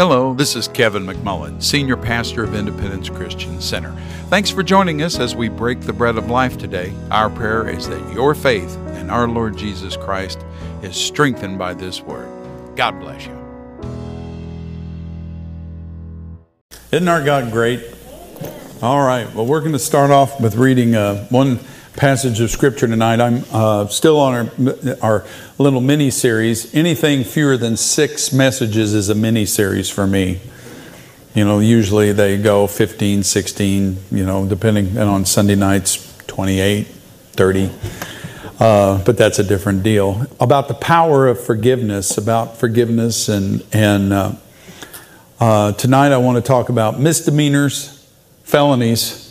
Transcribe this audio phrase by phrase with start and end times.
[0.00, 3.94] Hello, this is Kevin McMullen, Senior Pastor of Independence Christian Center.
[4.30, 6.94] Thanks for joining us as we break the bread of life today.
[7.10, 10.42] Our prayer is that your faith in our Lord Jesus Christ
[10.80, 12.30] is strengthened by this word.
[12.76, 13.36] God bless you.
[16.92, 17.84] Isn't our God great?
[18.80, 21.60] All right, well, we're going to start off with reading uh, one
[21.96, 23.20] passage of scripture tonight.
[23.20, 25.26] I'm uh, still on our, our
[25.58, 26.74] little mini series.
[26.74, 30.40] Anything fewer than six messages is a mini series for me.
[31.34, 37.70] You know, usually they go 15, 16, you know, depending on Sunday nights, 28, 30.
[38.58, 40.26] Uh, but that's a different deal.
[40.38, 44.32] About the power of forgiveness, about forgiveness, and, and uh,
[45.38, 48.06] uh, tonight I want to talk about misdemeanors,
[48.42, 49.26] felonies,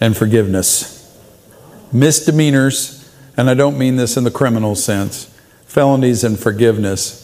[0.00, 0.99] and forgiveness
[1.92, 5.26] misdemeanors, and I don't mean this in the criminal sense,
[5.64, 7.20] felonies and forgiveness.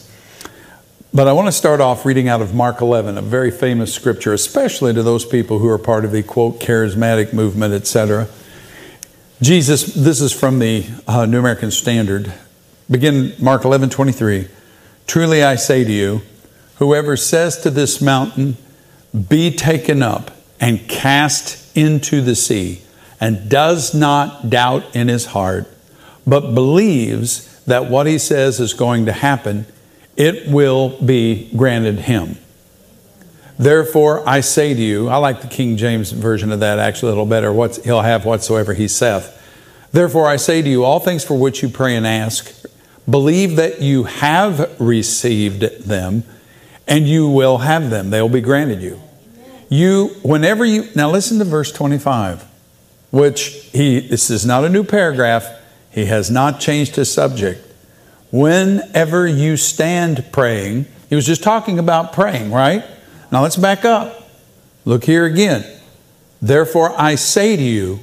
[1.13, 4.33] But I want to start off reading out of Mark 11, a very famous scripture,
[4.33, 8.27] especially to those people who are part of the quote charismatic movement, etc.
[9.41, 12.33] Jesus, this is from the uh, New American Standard.
[12.89, 14.47] Begin Mark 11, 23.
[15.07, 16.21] Truly I say to you,
[16.75, 18.57] whoever says to this mountain,
[19.29, 22.81] Be taken up and cast into the sea,
[23.19, 25.67] and does not doubt in his heart,
[26.25, 29.65] but believes that what he says is going to happen,
[30.15, 32.37] it will be granted him.
[33.59, 37.11] Therefore, I say to you, I like the King James version of that actually a
[37.11, 37.51] little better.
[37.51, 39.33] What's, he'll have whatsoever he saith.
[39.91, 42.63] Therefore, I say to you, all things for which you pray and ask,
[43.09, 46.23] believe that you have received them,
[46.87, 48.11] and you will have them.
[48.11, 49.01] They will be granted you.
[49.69, 52.45] You, whenever you, now listen to verse 25
[53.11, 55.47] which he, this is not a new paragraph,
[55.91, 57.63] he has not changed his subject.
[58.31, 62.83] Whenever you stand praying, he was just talking about praying, right?
[63.31, 64.29] Now let's back up.
[64.85, 65.65] Look here again.
[66.41, 67.99] Therefore, I say to you,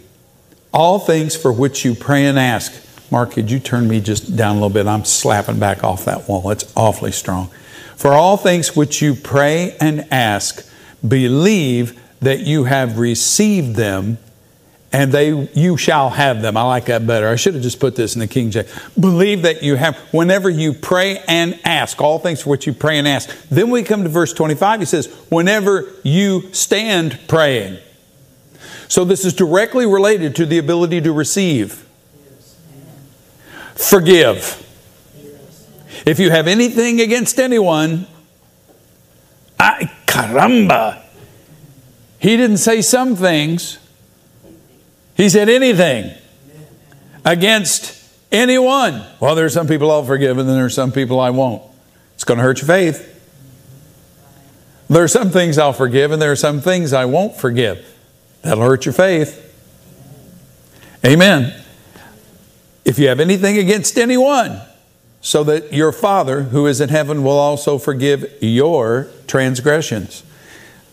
[0.73, 2.73] all things for which you pray and ask.
[3.11, 4.89] Mark, could you turn me just down a little bit?
[4.89, 6.51] I'm slapping back off that wall.
[6.51, 7.49] It's awfully strong.
[7.95, 10.69] For all things which you pray and ask,
[11.07, 14.19] believe that you have received them
[14.95, 16.57] and they you shall have them.
[16.57, 17.27] I like that better.
[17.27, 18.73] I should have just put this in the King James.
[18.99, 22.97] Believe that you have whenever you pray and ask, all things for which you pray
[23.01, 23.29] and ask.
[23.49, 24.79] Then we come to verse 25.
[24.79, 27.79] He says, whenever you stand praying.
[28.87, 31.85] So this is directly related to the ability to receive.
[33.75, 34.61] Forgive.
[36.07, 38.07] If you have anything against anyone,
[39.59, 41.03] ay caramba.
[42.21, 43.79] He didn't say some things.
[45.17, 46.13] He said, anything
[47.25, 48.03] against
[48.33, 49.03] anyone.
[49.21, 51.63] Well, there are some people I'll forgive, and then there are some people I won't.
[52.15, 53.11] It's going to hurt your faith.
[54.89, 57.87] There are some things I'll forgive, and there are some things I won't forgive.
[58.43, 59.41] That'll hurt your faith.
[61.05, 61.55] Amen.
[62.85, 64.61] If you have anything against anyone,
[65.21, 70.23] so that your Father who is in heaven will also forgive your transgressions.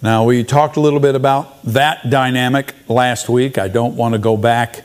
[0.02, 3.60] Now, we talked a little bit about that dynamic last week.
[3.60, 4.84] I don't want to go back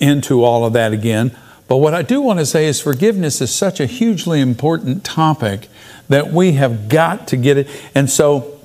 [0.00, 1.36] into all of that again.
[1.68, 5.68] But what I do want to say is forgiveness is such a hugely important topic
[6.08, 7.68] that we have got to get it.
[7.94, 8.58] And so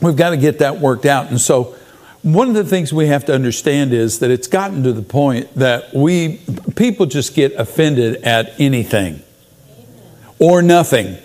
[0.00, 1.30] we've got to get that worked out.
[1.30, 1.74] And so
[2.22, 5.52] one of the things we have to understand is that it's gotten to the point
[5.54, 6.40] that we
[6.74, 9.22] people just get offended at anything
[10.38, 11.18] or nothing.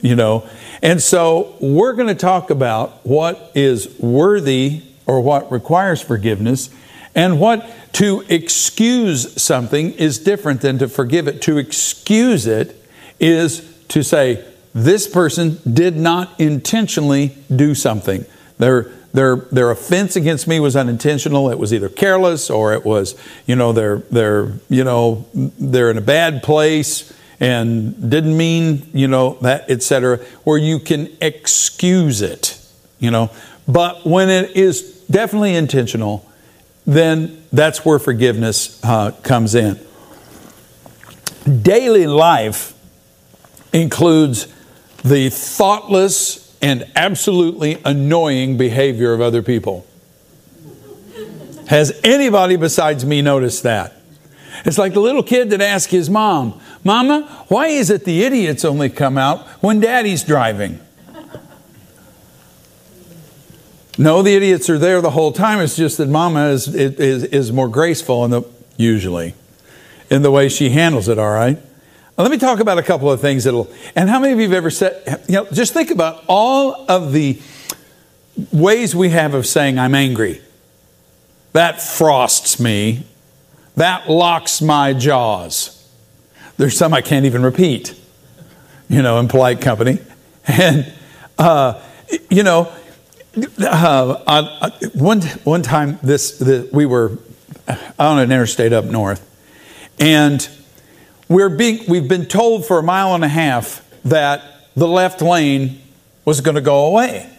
[0.00, 0.48] You know,
[0.82, 6.70] and so we're going to talk about what is worthy or what requires forgiveness
[7.14, 11.42] and what to excuse something is different than to forgive it.
[11.42, 12.82] To excuse it
[13.18, 18.24] is to say, this person did not intentionally do something.
[18.58, 21.50] Their, their, their offense against me was unintentional.
[21.50, 25.98] It was either careless or it was, you know, they're, they're, you know, they're in
[25.98, 32.60] a bad place and didn't mean, you know, that, etc., where you can excuse it,
[32.98, 33.30] you know.
[33.66, 36.30] But when it is definitely intentional,
[36.86, 39.80] then that's where forgiveness uh, comes in.
[41.62, 42.74] Daily life
[43.72, 44.46] includes
[45.02, 49.86] the thoughtless and absolutely annoying behavior of other people.
[51.68, 53.99] Has anybody besides me noticed that?
[54.64, 58.64] It's like the little kid that asks his mom, Mama, why is it the idiots
[58.64, 60.80] only come out when daddy's driving?
[63.98, 65.60] No, the idiots are there the whole time.
[65.60, 68.42] It's just that mama is, is, is more graceful in the,
[68.78, 69.34] usually
[70.10, 71.58] in the way she handles it, all right?
[72.16, 73.70] let me talk about a couple of things that'll.
[73.96, 77.12] And how many of you have ever said, you know, just think about all of
[77.12, 77.40] the
[78.52, 80.42] ways we have of saying, I'm angry.
[81.52, 83.06] That frosts me.
[83.80, 85.90] That locks my jaws.
[86.58, 87.98] There's some I can't even repeat,
[88.90, 89.98] you know, in polite company.
[90.46, 90.92] And,
[91.38, 91.80] uh,
[92.28, 92.70] you know,
[93.58, 97.16] uh, I, I, one, one time this, the, we were
[97.98, 99.24] on an interstate up north,
[99.98, 100.46] and
[101.28, 104.42] we're being, we've been told for a mile and a half that
[104.74, 105.80] the left lane
[106.26, 107.30] was going to go away.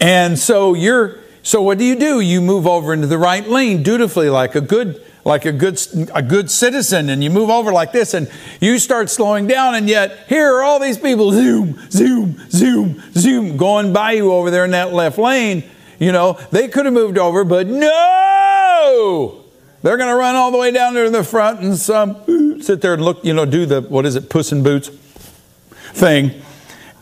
[0.00, 2.18] And so you're so what do you do?
[2.18, 5.80] You move over into the right lane dutifully like a good like a good
[6.12, 8.28] a good citizen and you move over like this and
[8.60, 13.56] you start slowing down and yet here are all these people zoom zoom zoom zoom
[13.56, 15.62] going by you over there in that left lane.
[16.00, 19.44] You know, they could have moved over but no!
[19.82, 22.80] They're going to run all the way down there to the front and some sit
[22.80, 26.42] there and look, you know, do the what is it, puss in boots thing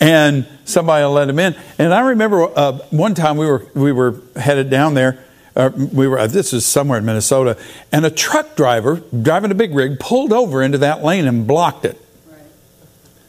[0.00, 1.54] and somebody let him in.
[1.78, 5.24] And I remember uh, one time we were we were headed down there.
[5.56, 7.56] Uh, we were uh, this is somewhere in Minnesota,
[7.92, 11.84] and a truck driver driving a big rig pulled over into that lane and blocked
[11.84, 12.00] it.
[12.28, 12.40] Right.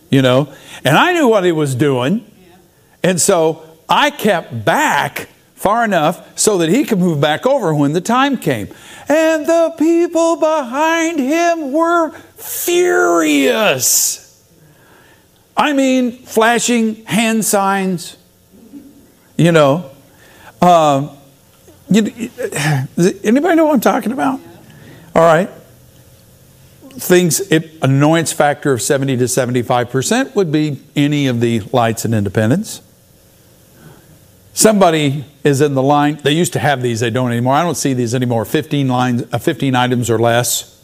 [0.10, 0.52] You know,
[0.84, 2.56] and I knew what he was doing, yeah.
[3.04, 7.94] and so I kept back far enough so that he could move back over when
[7.94, 8.68] the time came.
[9.08, 14.25] And the people behind him were furious.
[15.58, 18.18] I mean, flashing hand signs,
[19.38, 19.90] you know.
[20.62, 21.16] Uh,
[21.90, 22.02] you,
[23.24, 24.40] anybody know what I'm talking about?
[25.16, 25.50] All right.
[26.90, 32.14] Things, it, annoyance factor of 70 to 75% would be any of the lights in
[32.14, 32.82] Independence.
[34.54, 36.16] Somebody is in the line.
[36.24, 37.54] They used to have these, they don't anymore.
[37.54, 38.46] I don't see these anymore.
[38.46, 40.75] 15 lines, uh, 15 items or less.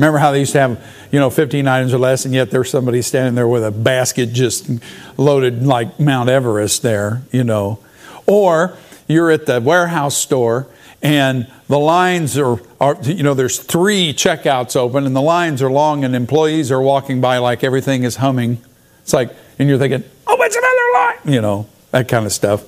[0.00, 0.82] Remember how they used to have,
[1.12, 4.32] you know, 15 items or less, and yet there's somebody standing there with a basket
[4.32, 4.70] just
[5.18, 7.80] loaded like Mount Everest there, you know.
[8.26, 10.68] Or you're at the warehouse store
[11.02, 15.70] and the lines are, are, you know, there's three checkouts open and the lines are
[15.70, 18.56] long and employees are walking by like everything is humming.
[19.02, 22.64] It's like, and you're thinking, oh, it's another line, you know, that kind of stuff.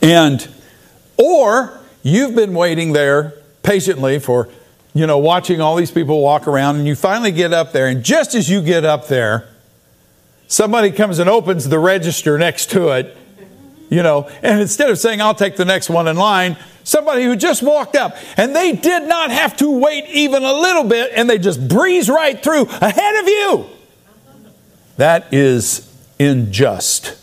[0.00, 0.46] And,
[1.16, 4.48] or you've been waiting there patiently for
[4.98, 8.02] you know, watching all these people walk around, and you finally get up there, and
[8.02, 9.48] just as you get up there,
[10.48, 13.16] somebody comes and opens the register next to it,
[13.90, 17.36] you know, and instead of saying, I'll take the next one in line, somebody who
[17.36, 21.28] just walked up and they did not have to wait even a little bit and
[21.28, 23.66] they just breeze right through ahead of you.
[24.96, 27.16] That is unjust.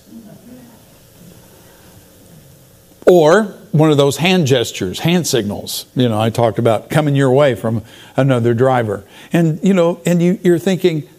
[3.06, 5.88] Or one of those hand gestures, hand signals.
[5.96, 7.84] You know, I talked about coming your way from
[8.16, 9.04] another driver.
[9.34, 11.10] And, you know, and you, you're thinking,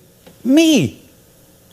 [0.45, 1.03] me,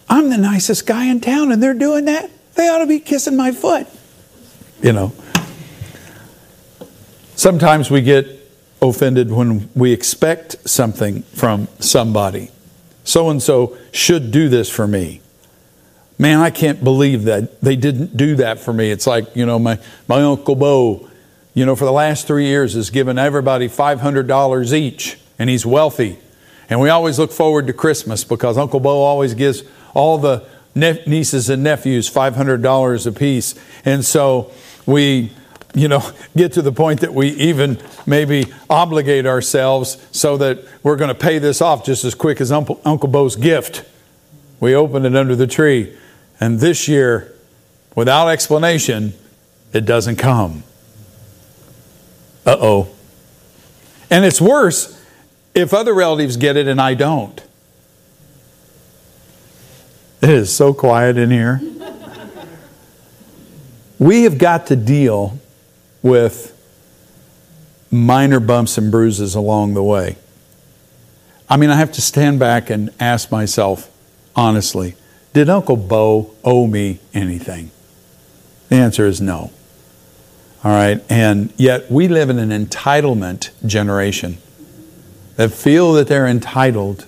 [0.09, 2.31] I'm the nicest guy in town and they're doing that.
[2.55, 3.87] They ought to be kissing my foot.
[4.81, 5.13] You know.
[7.35, 8.27] Sometimes we get
[8.81, 12.49] offended when we expect something from somebody.
[13.03, 15.20] So and so should do this for me
[16.21, 18.91] man, I can't believe that they didn't do that for me.
[18.91, 21.09] It's like, you know, my, my Uncle Bo,
[21.56, 26.19] you know, for the last three years has given everybody $500 each, and he's wealthy.
[26.69, 29.63] And we always look forward to Christmas because Uncle Bo always gives
[29.95, 30.45] all the
[30.75, 33.56] nieces and nephews $500 apiece.
[33.83, 34.51] And so
[34.86, 35.31] we,
[35.74, 36.07] you know,
[36.38, 41.15] get to the point that we even maybe obligate ourselves so that we're going to
[41.15, 43.86] pay this off just as quick as Uncle, Uncle Bo's gift.
[44.60, 45.98] We open it under the tree.
[46.41, 47.31] And this year,
[47.95, 49.13] without explanation,
[49.71, 50.63] it doesn't come.
[52.43, 52.89] Uh oh.
[54.10, 55.00] And it's worse
[55.53, 57.39] if other relatives get it and I don't.
[60.21, 61.62] It is so quiet in here.
[64.00, 65.39] we have got to deal
[66.01, 66.57] with
[67.91, 70.17] minor bumps and bruises along the way.
[71.48, 73.89] I mean, I have to stand back and ask myself
[74.36, 74.95] honestly
[75.33, 77.71] did Uncle Bo owe me anything?
[78.69, 79.51] The answer is no.
[80.63, 84.38] All right, and yet we live in an entitlement generation
[85.35, 87.07] that feel that they're entitled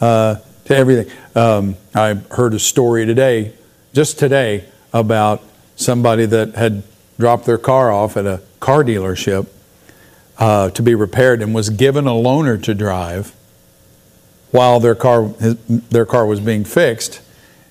[0.00, 1.12] uh, to everything.
[1.36, 3.52] Um, I heard a story today,
[3.92, 5.42] just today, about
[5.76, 6.82] somebody that had
[7.18, 9.46] dropped their car off at a car dealership
[10.38, 13.32] uh, to be repaired and was given a loaner to drive
[14.50, 17.20] while their car, his, their car was being fixed.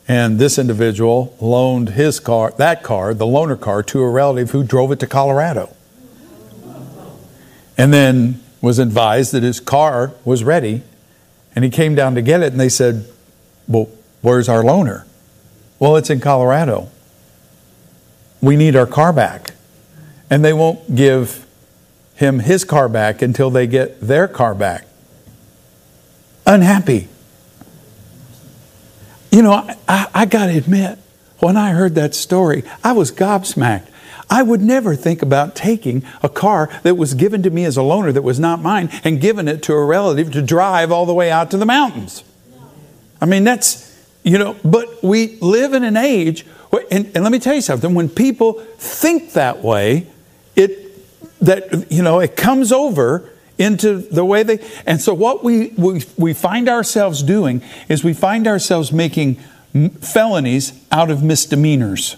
[0.07, 4.63] And this individual loaned his car, that car, the loaner car, to a relative who
[4.63, 5.75] drove it to Colorado.
[7.77, 10.83] And then was advised that his car was ready
[11.55, 13.05] And he came down to get it, and they said,
[13.67, 13.89] Well,
[14.21, 15.05] where's our loaner?
[15.79, 16.89] Well, it's in Colorado.
[18.41, 19.51] We need our car back.
[20.29, 21.45] And they won't give
[22.15, 24.87] him his car back until they get their car back.
[26.45, 27.09] Unhappy.
[29.31, 30.99] You know, I, I, I got to admit,
[31.39, 33.87] when I heard that story, I was gobsmacked.
[34.29, 37.81] I would never think about taking a car that was given to me as a
[37.81, 41.13] loaner that was not mine and giving it to a relative to drive all the
[41.13, 42.23] way out to the mountains.
[43.19, 43.89] I mean, that's,
[44.23, 46.45] you know, but we live in an age,
[46.91, 50.07] and, and let me tell you something, when people think that way,
[50.55, 50.93] it,
[51.39, 53.29] that, you know, it comes over
[53.61, 58.13] into the way they, and so what we, we, we find ourselves doing is we
[58.13, 59.35] find ourselves making
[60.01, 62.17] felonies out of misdemeanors,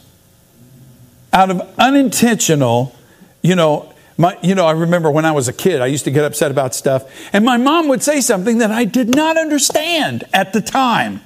[1.31, 2.95] out of unintentional,
[3.41, 6.11] you know, my, you know, I remember when I was a kid, I used to
[6.11, 10.23] get upset about stuff, and my mom would say something that I did not understand
[10.33, 11.21] at the time.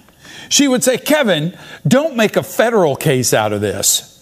[0.50, 4.17] She would say, Kevin, don't make a federal case out of this.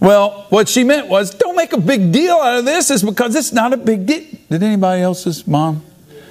[0.00, 3.34] Well, what she meant was, don't make a big deal out of this, is because
[3.34, 4.24] it's not a big deal.
[4.50, 5.84] Did anybody else's mom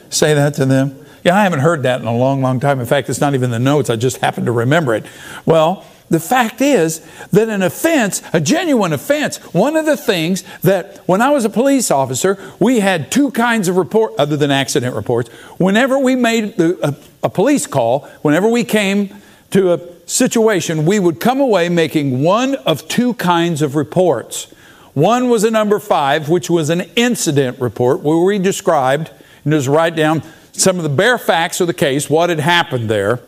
[0.10, 1.04] say that to them?
[1.24, 2.80] Yeah, I haven't heard that in a long, long time.
[2.80, 3.90] In fact, it's not even the notes.
[3.90, 5.06] I just happened to remember it.
[5.46, 11.00] Well, the fact is that an offense, a genuine offense, one of the things that
[11.06, 14.96] when I was a police officer, we had two kinds of report, other than accident
[14.96, 15.30] reports.
[15.58, 16.96] Whenever we made the, a,
[17.26, 19.14] a police call, whenever we came
[19.52, 24.46] to a situation, we would come away making one of two kinds of reports.
[24.94, 29.12] One was a number five, which was an incident report where we described
[29.44, 30.24] and just write down
[30.54, 33.22] some of the bare facts of the case, what had happened there,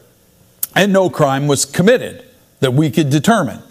[0.75, 2.25] and no crime was committed
[2.59, 3.61] that we could determine.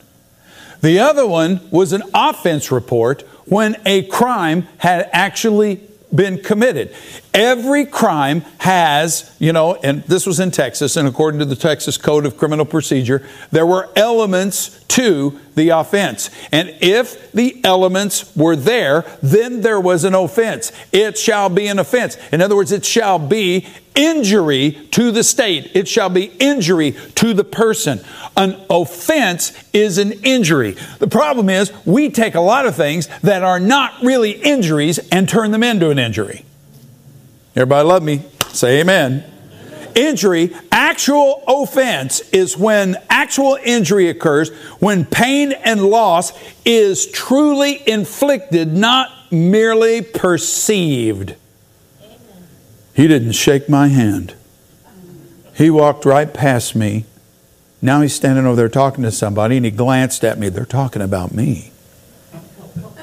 [0.81, 5.81] The other one was an offense report when a crime had actually
[6.15, 6.95] been committed.
[7.35, 11.97] Every crime has, you know, and this was in Texas, and according to the Texas
[11.97, 16.31] Code of Criminal Procedure, there were elements to the offense.
[16.51, 20.73] And if the elements were there, then there was an offense.
[20.91, 22.17] It shall be an offense.
[22.33, 27.35] In other words, it shall be injury to the state, it shall be injury to
[27.35, 28.01] the person.
[28.37, 30.77] An offense is an injury.
[30.99, 35.29] The problem is, we take a lot of things that are not really injuries and
[35.29, 36.45] turn them into an injury.
[37.59, 38.23] Everybody love me?
[38.53, 39.25] Say amen.
[39.97, 46.33] Injury, actual offense, is when actual injury occurs, when pain and loss
[46.65, 51.35] is truly inflicted, not merely perceived.
[52.95, 54.35] He didn't shake my hand.
[55.57, 57.07] He walked right past me.
[57.83, 60.49] Now he's standing over there talking to somebody and he glanced at me.
[60.49, 61.73] They're talking about me.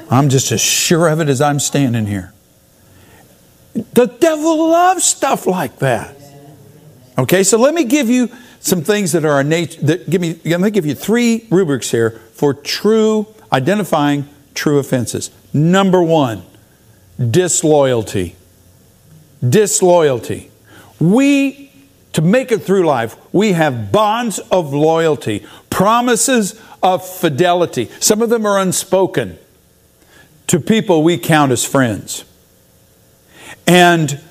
[0.09, 2.31] I'm just as sure of it as I'm standing here.
[3.94, 6.15] The devil loves stuff like that.
[7.17, 8.29] Okay, so let me give you
[8.60, 9.82] some things that are a nature.
[9.82, 10.39] That give me.
[10.46, 15.29] Let me give you three rubrics here for true identifying true offenses.
[15.53, 16.44] Number one,
[17.32, 18.36] disloyalty.
[19.48, 20.51] Disloyalty.
[21.00, 21.65] We
[22.13, 27.89] to make it through life, we have bonds of loyalty, promises of fidelity.
[28.00, 29.38] Some of them are unspoken
[30.48, 32.24] to people we count as friends.
[33.67, 34.22] And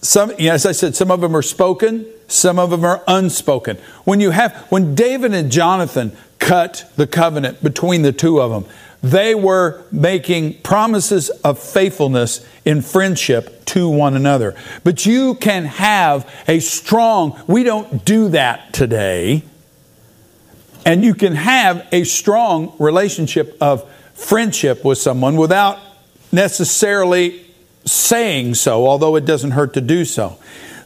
[0.00, 3.76] some, as I said, some of them are spoken, some of them are unspoken.
[4.04, 8.64] When you have, when David and Jonathan cut the covenant between the two of them,
[9.02, 14.54] they were making promises of faithfulness in friendship to one another.
[14.84, 19.42] But you can have a strong, we don't do that today.
[20.84, 25.78] And you can have a strong relationship of friendship with someone without
[26.32, 27.49] necessarily
[27.84, 30.38] saying so, although it doesn't hurt to do so.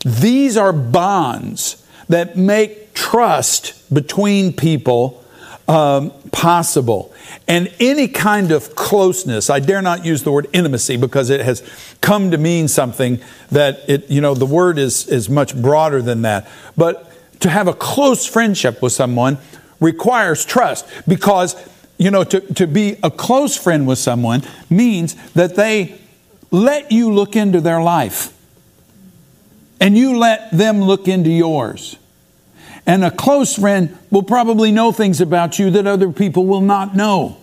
[0.04, 5.24] These are bonds that make trust between people
[5.66, 7.12] um, possible.
[7.48, 11.62] And any kind of closeness, I dare not use the word intimacy because it has
[12.00, 13.20] come to mean something
[13.50, 16.48] that it, you know, the word is, is much broader than that.
[16.76, 17.10] But
[17.40, 19.38] to have a close friendship with someone
[19.80, 21.56] requires trust because,
[21.98, 25.98] you know, to, to be a close friend with someone means that they
[26.54, 28.32] let you look into their life
[29.80, 31.96] and you let them look into yours.
[32.86, 36.94] And a close friend will probably know things about you that other people will not
[36.94, 37.38] know.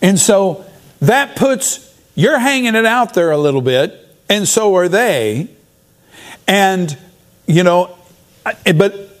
[0.00, 0.64] And so
[1.02, 5.48] that puts, you're hanging it out there a little bit, and so are they.
[6.46, 6.96] And,
[7.46, 7.94] you know,
[8.74, 9.20] but,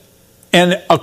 [0.52, 1.00] and a,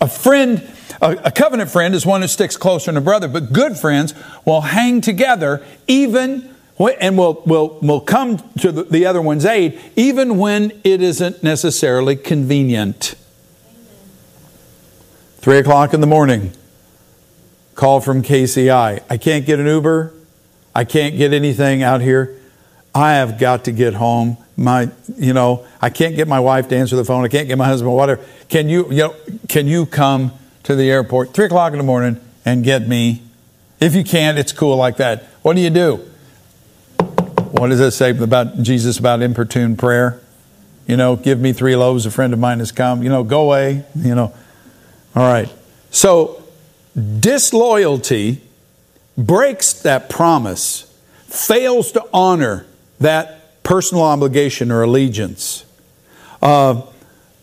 [0.00, 0.68] a friend,
[1.00, 4.12] a, a covenant friend is one who sticks closer than a brother, but good friends
[4.44, 9.80] will hang together even and will will will come to the, the other one's aid
[9.96, 13.14] even when it isn't necessarily convenient.
[15.38, 16.52] Three o'clock in the morning,
[17.74, 19.02] call from KCI.
[19.08, 20.12] I can't get an Uber.
[20.74, 22.38] I can't get anything out here.
[22.94, 24.38] I have got to get home.
[24.56, 27.24] My, you know, I can't get my wife to answer the phone.
[27.24, 28.24] I can't get my husband, whatever.
[28.48, 29.14] Can you, you know,
[29.48, 30.32] can you come
[30.64, 33.22] to the airport three o'clock in the morning and get me?
[33.80, 35.24] If you can't, it's cool like that.
[35.42, 36.00] What do you do?
[37.52, 40.20] What does it say about Jesus about importune prayer?
[40.86, 42.06] You know, give me three loaves.
[42.06, 43.02] A friend of mine has come.
[43.02, 43.84] You know, go away.
[43.94, 44.34] You know.
[45.14, 45.48] All right.
[45.90, 46.42] So
[47.20, 48.42] disloyalty
[49.16, 50.92] breaks that promise,
[51.26, 52.66] fails to honor
[53.00, 55.64] that personal obligation or allegiance.
[56.42, 56.82] Uh,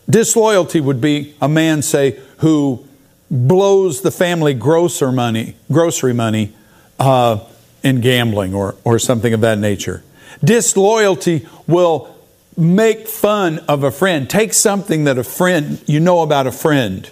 [0.08, 2.86] disloyalty would be a man, say, who
[3.30, 6.52] blows the family grocer money, grocery money
[6.98, 7.40] uh,
[7.84, 10.02] in gambling or, or something of that nature.
[10.42, 12.12] Disloyalty will
[12.56, 14.28] make fun of a friend.
[14.28, 17.08] Take something that a friend, you know about a friend,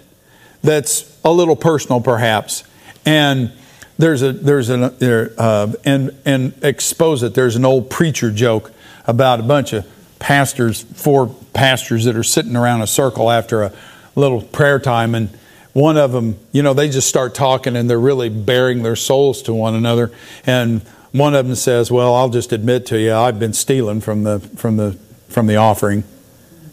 [0.61, 2.63] that's a little personal perhaps,
[3.05, 3.51] and
[3.97, 7.33] there's a there's an there uh, and and expose it.
[7.33, 8.71] There's an old preacher joke
[9.05, 9.85] about a bunch of
[10.19, 13.73] pastors, four pastors that are sitting around a circle after a
[14.15, 15.29] little prayer time, and
[15.73, 19.41] one of them, you know, they just start talking and they're really bearing their souls
[19.43, 20.11] to one another,
[20.45, 24.23] and one of them says, "Well, I'll just admit to you, I've been stealing from
[24.23, 24.97] the from the
[25.29, 26.03] from the offering,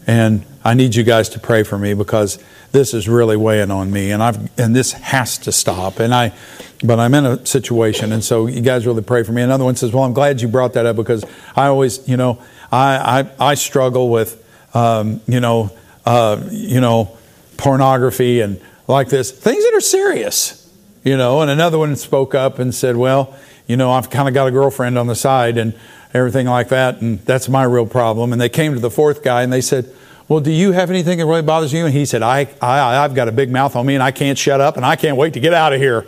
[0.07, 2.37] and I need you guys to pray for me because
[2.71, 5.99] this is really weighing on me, and I've and this has to stop.
[5.99, 6.33] And I,
[6.83, 9.75] but I'm in a situation, and so you guys really pray for me." Another one
[9.75, 11.23] says, "Well, I'm glad you brought that up because
[11.55, 12.41] I always, you know,
[12.71, 14.43] I I, I struggle with,
[14.75, 15.71] um, you know,
[16.05, 17.17] uh, you know,
[17.57, 20.69] pornography and like this things that are serious,
[21.03, 23.35] you know." And another one spoke up and said, "Well."
[23.71, 25.73] you know, I've kind of got a girlfriend on the side and
[26.13, 28.33] everything like that, and that's my real problem.
[28.33, 29.89] And they came to the fourth guy and they said,
[30.27, 31.85] Well, do you have anything that really bothers you?
[31.85, 34.37] And he said, I, I, I've got a big mouth on me and I can't
[34.37, 36.01] shut up and I can't wait to get out of here.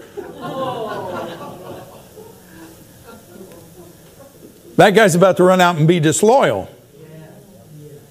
[4.76, 6.70] that guy's about to run out and be disloyal.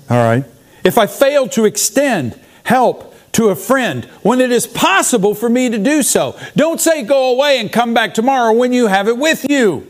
[0.08, 0.46] All right.
[0.82, 5.70] If I fail to extend help to a friend when it is possible for me
[5.70, 6.38] to do so.
[6.54, 9.86] Don't say go away and come back tomorrow when you have it with you.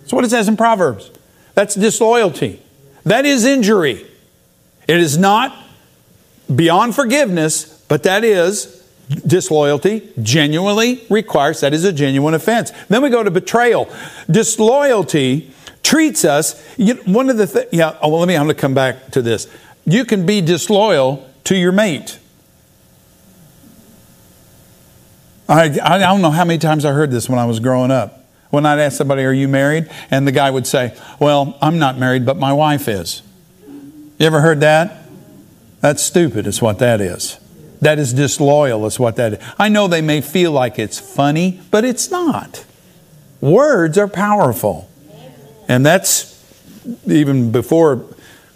[0.00, 1.10] That's what it says in Proverbs.
[1.54, 2.62] That's disloyalty.
[3.04, 4.06] That is injury.
[4.86, 5.56] It is not
[6.54, 8.80] beyond forgiveness, but that is
[9.26, 13.92] disloyalty genuinely requires that is a genuine offense then we go to betrayal
[14.30, 15.52] disloyalty
[15.82, 18.60] treats us you one of the things yeah oh, well let me i'm going to
[18.60, 19.48] come back to this
[19.84, 22.19] you can be disloyal to your mate
[25.50, 28.24] I, I don't know how many times I heard this when I was growing up.
[28.50, 29.90] When I'd ask somebody, Are you married?
[30.10, 33.22] And the guy would say, Well, I'm not married, but my wife is.
[33.66, 35.04] You ever heard that?
[35.80, 37.38] That's stupid, is what that is.
[37.80, 39.38] That is disloyal, is what that is.
[39.58, 42.64] I know they may feel like it's funny, but it's not.
[43.40, 44.88] Words are powerful.
[45.66, 46.30] And that's
[47.06, 48.04] even before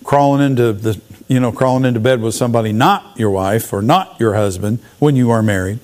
[0.05, 4.21] crawling into the you know crawling into bed with somebody not your wife or not
[4.21, 5.79] your husband when you are married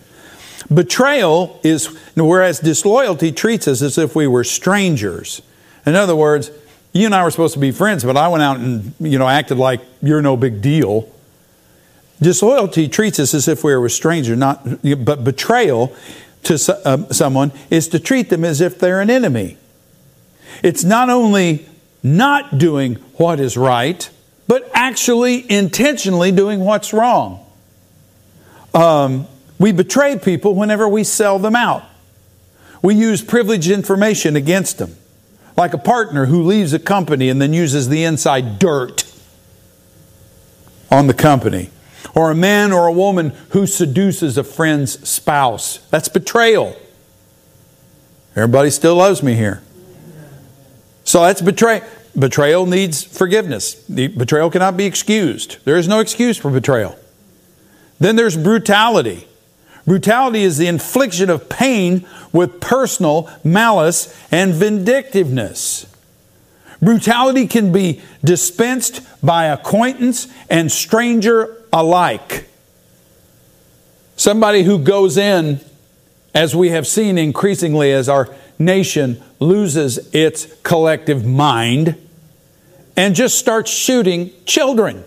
[0.72, 5.42] Betrayal is, whereas disloyalty treats us as if we were strangers.
[5.84, 6.50] In other words,
[6.92, 9.28] you and I were supposed to be friends, but I went out and, you know,
[9.28, 11.12] acted like you're no big deal.
[12.20, 14.64] Disloyalty treats us as if we were strangers, not,
[15.04, 15.94] but betrayal
[16.44, 19.56] to uh, someone is to treat them as if they're an enemy.
[20.62, 21.66] It's not only
[22.02, 24.08] not doing what is right,
[24.46, 27.46] but actually intentionally doing what's wrong.
[28.74, 29.26] Um,
[29.60, 31.84] we betray people whenever we sell them out.
[32.82, 34.96] We use privileged information against them,
[35.54, 39.04] like a partner who leaves a company and then uses the inside dirt
[40.90, 41.68] on the company,
[42.14, 45.76] or a man or a woman who seduces a friend's spouse.
[45.90, 46.74] That's betrayal.
[48.34, 49.62] Everybody still loves me here.
[51.04, 51.82] So that's betray.
[52.18, 53.74] Betrayal needs forgiveness.
[53.84, 55.58] The betrayal cannot be excused.
[55.66, 56.98] There is no excuse for betrayal.
[57.98, 59.26] Then there's brutality.
[59.86, 65.86] Brutality is the infliction of pain with personal malice and vindictiveness.
[66.82, 72.48] Brutality can be dispensed by acquaintance and stranger alike.
[74.16, 75.60] Somebody who goes in,
[76.34, 81.96] as we have seen increasingly as our nation loses its collective mind,
[82.96, 85.04] and just starts shooting children.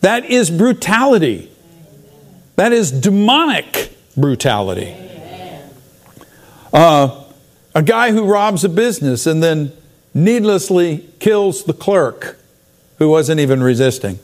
[0.00, 1.50] That is brutality.
[2.56, 4.94] That is demonic brutality.
[6.72, 7.24] Uh,
[7.74, 9.72] a guy who robs a business and then
[10.14, 12.38] needlessly kills the clerk
[12.98, 14.18] who wasn't even resisting.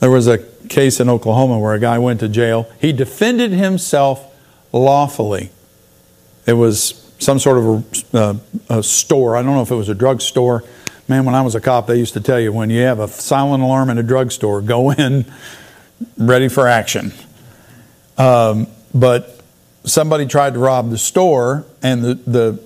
[0.00, 2.68] There was a case in Oklahoma where a guy went to jail.
[2.80, 4.34] He defended himself
[4.72, 5.50] lawfully.
[6.46, 7.64] It was some sort of
[8.14, 8.34] a, uh,
[8.68, 9.36] a store.
[9.36, 10.64] I don't know if it was a drugstore.
[11.06, 13.08] Man, when I was a cop, they used to tell you when you have a
[13.08, 15.26] silent alarm in a drugstore, go in
[16.16, 17.12] ready for action.
[18.18, 19.40] Um, but
[19.84, 22.60] somebody tried to rob the store, and the, the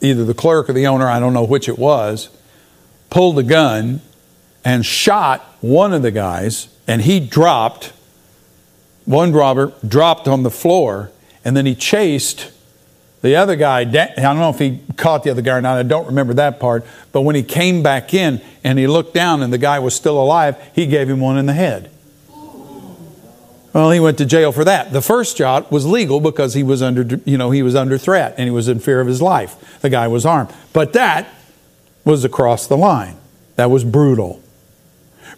[0.00, 2.28] either the clerk or the owner, I don't know which it was,
[3.10, 4.00] pulled a gun
[4.64, 7.92] and shot one of the guys, and he dropped.
[9.04, 11.12] One robber dropped on the floor,
[11.44, 12.50] and then he chased
[13.22, 13.80] the other guy.
[13.80, 15.78] I don't know if he caught the other guy or not.
[15.78, 16.84] I don't remember that part.
[17.12, 20.20] But when he came back in and he looked down and the guy was still
[20.20, 21.90] alive, he gave him one in the head.
[23.76, 24.94] Well, he went to jail for that.
[24.94, 28.34] The first shot was legal because he was under, you know, he was under threat
[28.38, 29.82] and he was in fear of his life.
[29.82, 30.50] The guy was armed.
[30.72, 31.28] But that
[32.02, 33.18] was across the line.
[33.56, 34.42] That was brutal.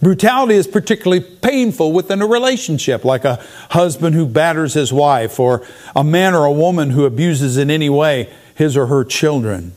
[0.01, 5.67] Brutality is particularly painful within a relationship, like a husband who batters his wife, or
[5.97, 9.73] a man or a woman who abuses in any way his or her children,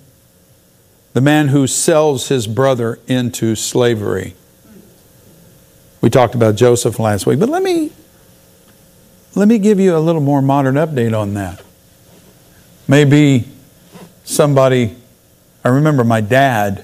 [1.13, 4.35] the man who sells his brother into slavery.
[5.99, 7.91] We talked about Joseph last week, but let me
[9.35, 11.63] let me give you a little more modern update on that.
[12.87, 13.47] Maybe
[14.23, 14.95] somebody,
[15.63, 16.83] I remember my dad,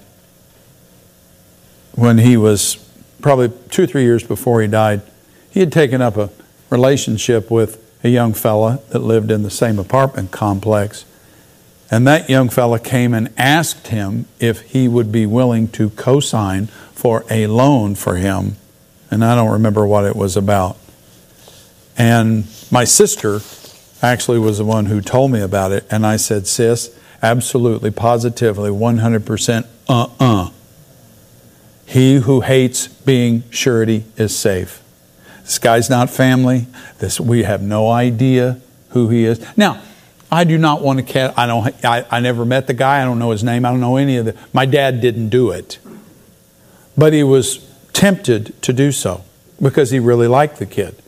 [1.94, 2.76] when he was
[3.22, 5.02] probably two or three years before he died,
[5.50, 6.30] he had taken up a
[6.70, 11.04] relationship with a young fella that lived in the same apartment complex.
[11.90, 16.20] And that young fella came and asked him if he would be willing to co
[16.20, 18.56] sign for a loan for him.
[19.10, 20.78] And I don't remember what it was about.
[21.98, 23.42] And my sister
[24.02, 25.86] actually was the one who told me about it.
[25.90, 30.50] And I said, Sis, absolutely, positively, 100% uh uh.
[31.86, 34.84] He who hates being surety is safe.
[35.44, 36.68] This guy's not family.
[37.00, 39.40] This, we have no idea who he is.
[39.58, 39.82] Now,
[40.30, 41.34] I do not want to cat.
[41.38, 41.86] I don't.
[41.86, 43.02] I, I never met the guy.
[43.02, 43.66] I don't know his name.
[43.66, 44.36] I don't know any of the.
[44.52, 45.80] My dad didn't do it,
[46.98, 49.24] but he was tempted to do so
[49.62, 51.02] because he really liked the kid.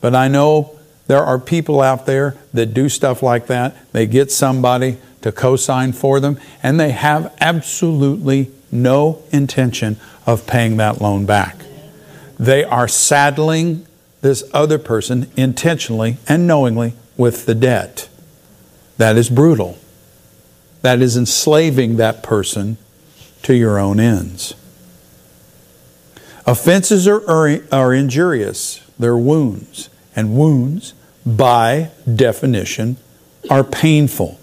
[0.00, 3.92] But I know there are people out there that do stuff like that.
[3.92, 10.46] They get somebody to co sign for them, and they have absolutely no intention of
[10.46, 11.56] paying that loan back.
[12.38, 13.86] They are saddling
[14.20, 18.08] this other person intentionally and knowingly with the debt.
[18.98, 19.78] That is brutal.
[20.82, 22.76] That is enslaving that person
[23.42, 24.54] to your own ends.
[26.46, 28.80] Offenses are, are, are injurious.
[28.98, 29.88] They're wounds.
[30.14, 32.96] And wounds, by definition,
[33.50, 34.40] are painful.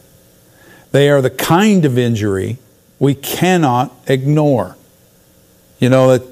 [0.91, 2.57] They are the kind of injury
[2.99, 4.77] we cannot ignore.
[5.79, 6.27] You know, that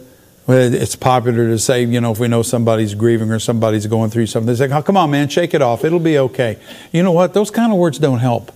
[0.48, 4.28] it's popular to say, you know, if we know somebody's grieving or somebody's going through
[4.28, 5.84] something, they say, oh, come on, man, shake it off.
[5.84, 6.60] It'll be okay.
[6.92, 7.34] You know what?
[7.34, 8.52] Those kind of words don't help.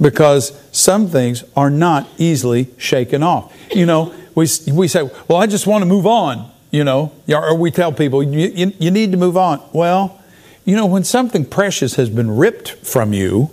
[0.00, 3.54] Because some things are not easily shaken off.
[3.74, 7.54] You know, we, we say, well, I just want to move on you know, or
[7.56, 9.62] we tell people, you, you, you need to move on.
[9.72, 10.20] Well,
[10.64, 13.50] you know, when something precious has been ripped from you,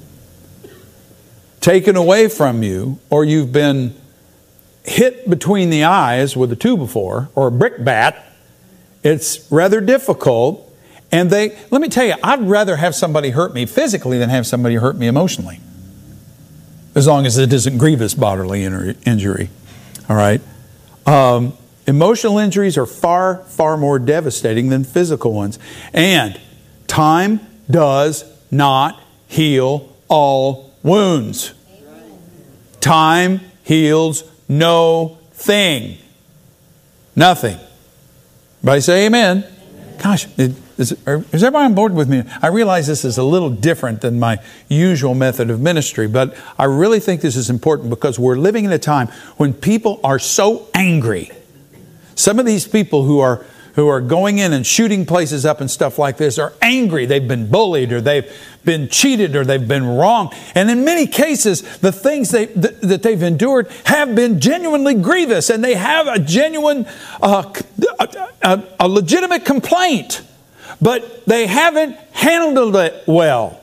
[1.61, 3.95] taken away from you, or you've been
[4.83, 8.25] hit between the eyes with a two before or a brick bat,
[9.03, 10.69] it's rather difficult.
[11.11, 14.47] And they, let me tell you, I'd rather have somebody hurt me physically than have
[14.47, 15.59] somebody hurt me emotionally.
[16.95, 19.49] As long as it isn't grievous bodily injury.
[20.09, 20.41] All right?
[21.05, 21.53] Um,
[21.85, 25.59] Emotional injuries are far, far more devastating than physical ones.
[25.93, 26.39] And
[26.87, 31.53] time does not heal all wounds.
[32.79, 35.97] Time heals no thing.
[37.15, 37.57] Nothing.
[38.59, 39.45] Everybody say amen.
[40.01, 42.23] Gosh, is, is everybody on board with me?
[42.41, 46.65] I realize this is a little different than my usual method of ministry, but I
[46.65, 50.69] really think this is important because we're living in a time when people are so
[50.73, 51.31] angry
[52.15, 53.45] some of these people who are
[53.75, 57.05] who are going in and shooting places up and stuff like this are angry.
[57.05, 58.31] They've been bullied or they've
[58.63, 60.31] been cheated or they've been wrong.
[60.53, 65.49] And in many cases, the things they, th- that they've endured have been genuinely grievous
[65.49, 66.85] and they have a genuine,
[67.21, 67.51] uh,
[67.99, 70.21] a, a, a legitimate complaint,
[70.79, 73.59] but they haven't handled it well.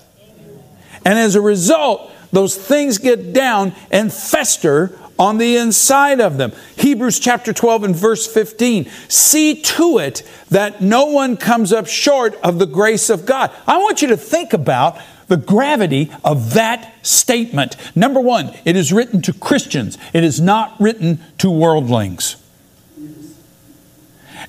[1.04, 6.52] And as a result, those things get down and fester on the inside of them.
[6.76, 8.90] Hebrews chapter 12 and verse 15.
[9.06, 13.52] See to it that no one comes up short of the grace of God.
[13.66, 17.76] I want you to think about the gravity of that statement.
[17.94, 22.36] Number one, it is written to Christians, it is not written to worldlings.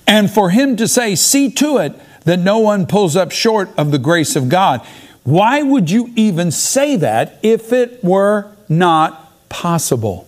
[0.07, 3.91] And for him to say, see to it that no one pulls up short of
[3.91, 4.85] the grace of God.
[5.23, 10.27] Why would you even say that if it were not possible?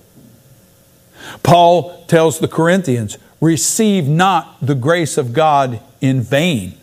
[1.44, 6.76] Paul tells the Corinthians, receive not the grace of God in vain,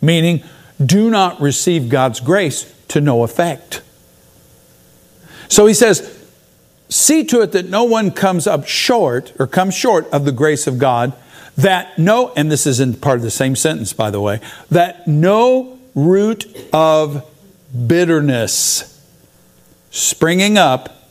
[0.00, 0.42] meaning,
[0.84, 3.82] do not receive God's grace to no effect.
[5.48, 6.18] So he says,
[6.88, 10.66] see to it that no one comes up short or comes short of the grace
[10.66, 11.12] of God,
[11.56, 15.06] that no, and this is in part of the same sentence, by the way, that
[15.06, 17.24] no root of
[17.86, 18.86] bitterness
[19.90, 21.04] springing up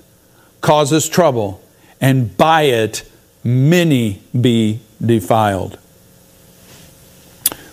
[0.62, 1.62] causes trouble,
[2.02, 3.10] and by it
[3.44, 5.78] many be defiled.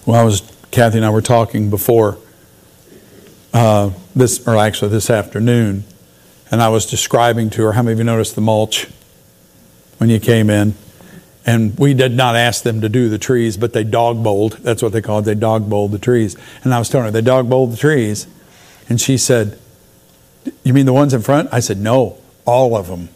[0.05, 2.19] Well, I was Kathy and I were talking before
[3.53, 5.85] uh, this, or actually this afternoon,
[6.51, 7.73] and I was describing to her.
[7.73, 8.89] How many of you noticed the mulch
[9.99, 10.75] when you came in?
[11.47, 14.55] And we did not ask them to do the trees, but they dog bowled.
[14.63, 15.35] That's what they called it.
[15.35, 16.37] They dog bowled the trees.
[16.65, 18.27] And I was telling her they dog bowled the trees,
[18.89, 19.59] and she said,
[20.65, 23.11] "You mean the ones in front?" I said, "No, all of them."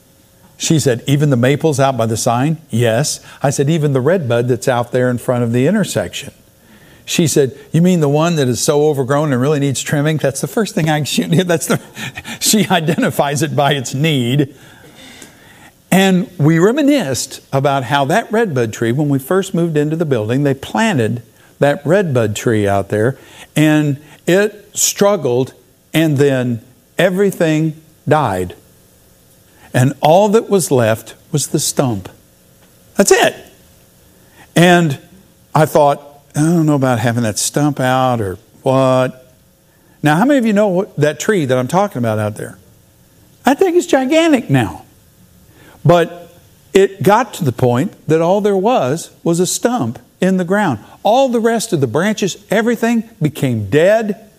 [0.60, 2.58] She said, Even the maples out by the sign?
[2.68, 3.24] Yes.
[3.42, 6.34] I said, Even the redbud that's out there in front of the intersection.
[7.06, 10.40] She said, "You mean the one that is so overgrown and really needs trimming?" That's
[10.40, 11.28] the first thing I shoot.
[11.44, 11.80] That's the
[12.38, 14.54] she identifies it by its need.
[15.90, 20.44] And we reminisced about how that redbud tree, when we first moved into the building,
[20.44, 21.24] they planted
[21.58, 23.18] that redbud tree out there,
[23.56, 25.52] and it struggled,
[25.92, 26.64] and then
[26.96, 28.54] everything died.
[29.72, 32.08] And all that was left was the stump.
[32.96, 33.34] That's it.
[34.56, 35.00] And
[35.54, 36.00] I thought,
[36.34, 39.34] I don't know about having that stump out or what.
[40.02, 42.58] Now, how many of you know what, that tree that I'm talking about out there?
[43.44, 44.84] I think it's gigantic now.
[45.84, 46.34] But
[46.72, 50.78] it got to the point that all there was was a stump in the ground.
[51.02, 54.30] All the rest of the branches, everything became dead,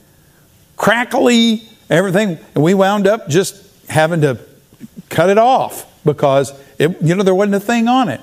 [0.78, 2.38] crackly, everything.
[2.56, 4.40] And we wound up just having to
[5.12, 8.22] cut it off because it, you know there wasn't a thing on it.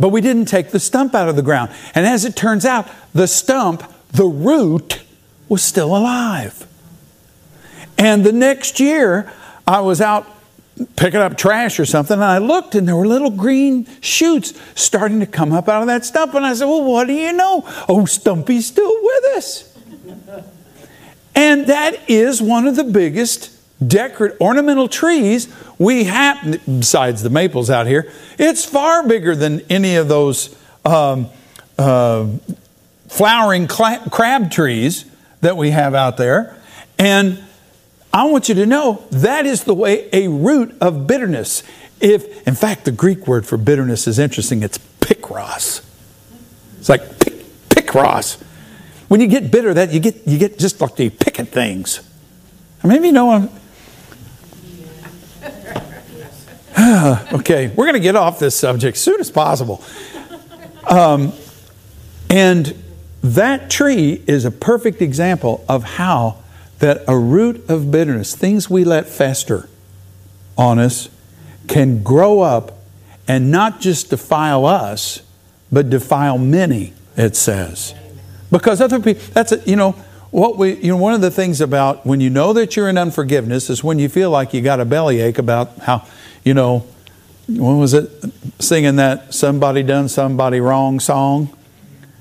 [0.00, 1.70] But we didn't take the stump out of the ground.
[1.94, 5.02] And as it turns out, the stump, the root,
[5.48, 6.66] was still alive.
[7.96, 9.30] And the next year,
[9.66, 10.26] I was out
[10.96, 15.20] picking up trash or something, and I looked, and there were little green shoots starting
[15.20, 16.34] to come up out of that stump.
[16.34, 17.62] And I said, Well, what do you know?
[17.88, 19.78] Oh, Stumpy's still with us.
[21.34, 23.51] and that is one of the biggest
[23.88, 29.96] decorative ornamental trees we have besides the maples out here it's far bigger than any
[29.96, 31.28] of those um,
[31.78, 32.26] uh,
[33.08, 35.04] flowering crab trees
[35.42, 36.56] that we have out there.
[36.98, 37.42] And
[38.14, 41.62] i want you to know that is the way a root of bitterness.
[42.00, 44.62] If in fact the greek word for bitterness is interesting.
[44.62, 45.84] It's pikros
[46.78, 47.34] it's like pick,
[47.68, 48.40] pikros
[49.08, 52.00] when you get bitter that you get you get just like you pick at things
[52.84, 53.50] maybe you know
[57.32, 59.82] okay, we're going to get off this subject as soon as possible.
[60.88, 61.32] Um,
[62.30, 62.74] and
[63.22, 66.38] that tree is a perfect example of how
[66.78, 69.68] that a root of bitterness, things we let fester
[70.56, 71.08] on us,
[71.68, 72.78] can grow up
[73.28, 75.22] and not just defile us,
[75.70, 77.94] but defile many, it says.
[78.50, 79.92] Because other people, that's, a, you know,
[80.30, 82.98] what we, you know, one of the things about when you know that you're in
[82.98, 86.06] unforgiveness is when you feel like you got a bellyache about how
[86.44, 86.86] you know,
[87.48, 88.10] when was it
[88.58, 91.56] singing that somebody done somebody wrong song?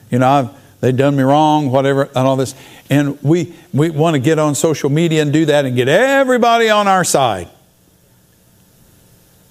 [0.10, 0.50] You know, I've,
[0.82, 2.56] they done me wrong, whatever, and all this.
[2.90, 6.70] And we, we want to get on social media and do that and get everybody
[6.70, 7.50] on our side.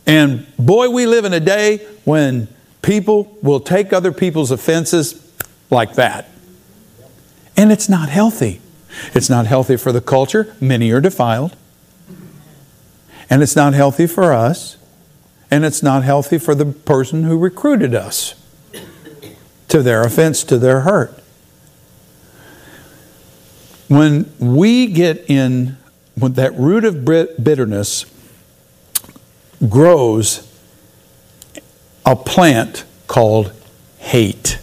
[0.06, 2.48] And boy, we live in a day when
[2.82, 5.32] people will take other people's offenses
[5.70, 6.28] like that.
[7.56, 8.60] And it's not healthy.
[9.14, 10.54] It's not healthy for the culture.
[10.60, 11.56] Many are defiled.
[13.30, 14.76] And it's not healthy for us,
[15.50, 18.34] and it's not healthy for the person who recruited us
[19.68, 21.16] to their offense, to their hurt.
[23.86, 25.76] When we get in,
[26.16, 28.04] when that root of bitterness
[29.68, 30.46] grows
[32.04, 33.52] a plant called
[33.98, 34.58] hate.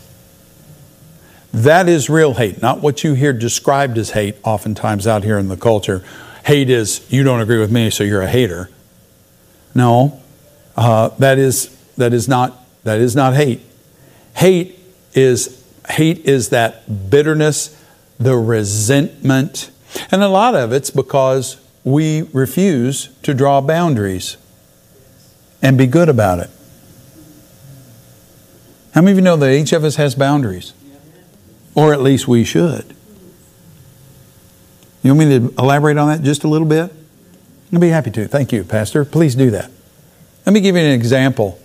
[1.53, 5.47] That is real hate, not what you hear described as hate oftentimes out here in
[5.47, 6.03] the culture
[6.47, 8.69] hate is you don't agree with me, so you're a hater.
[9.75, 10.21] No,
[10.77, 13.61] uh, that is that is not that is not hate.
[14.33, 14.79] Hate
[15.13, 17.77] is hate is that bitterness,
[18.17, 19.71] the resentment.
[20.09, 24.37] And a lot of it's because we refuse to draw boundaries
[25.61, 26.49] and be good about it.
[28.93, 30.73] How many of you know that each of us has boundaries?
[31.75, 32.96] Or at least we should.
[35.07, 36.91] You want me to elaborate on that just a little bit?
[37.71, 38.27] I'd be happy to.
[38.27, 39.05] Thank you, Pastor.
[39.05, 39.71] Please do that.
[40.45, 41.61] Let me give you an example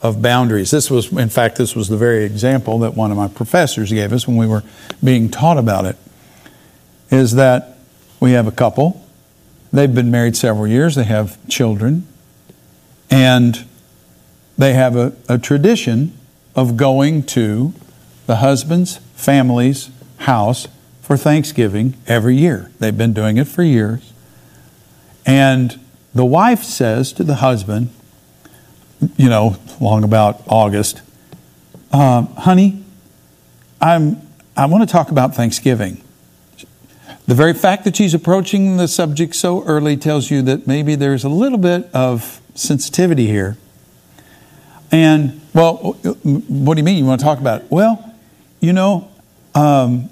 [0.00, 0.70] of boundaries.
[0.70, 4.14] This was, in fact, this was the very example that one of my professors gave
[4.14, 4.62] us when we were
[5.04, 5.96] being taught about it.
[7.10, 7.76] Is that
[8.18, 9.06] we have a couple,
[9.70, 12.06] they've been married several years, they have children,
[13.10, 13.66] and
[14.56, 16.16] they have a, a tradition
[16.54, 17.74] of going to
[18.24, 19.90] the husband's family's
[20.20, 20.66] house
[21.10, 22.70] for Thanksgiving every year.
[22.78, 24.12] They've been doing it for years.
[25.26, 25.80] And
[26.14, 27.90] the wife says to the husband,
[29.16, 31.02] you know, long about August,
[31.92, 32.84] uh, honey,
[33.80, 34.22] I'm,
[34.56, 36.00] I want to talk about Thanksgiving.
[37.26, 41.24] The very fact that she's approaching the subject so early tells you that maybe there's
[41.24, 43.56] a little bit of sensitivity here.
[44.92, 45.76] And, well,
[46.22, 47.66] what do you mean you want to talk about it?
[47.68, 48.14] Well,
[48.60, 49.10] you know,
[49.56, 50.08] um,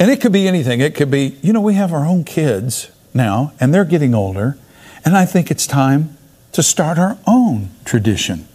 [0.00, 0.80] and it could be anything.
[0.80, 4.56] It could be, you know, we have our own kids now, and they're getting older,
[5.04, 6.16] and I think it's time
[6.52, 8.48] to start our own tradition.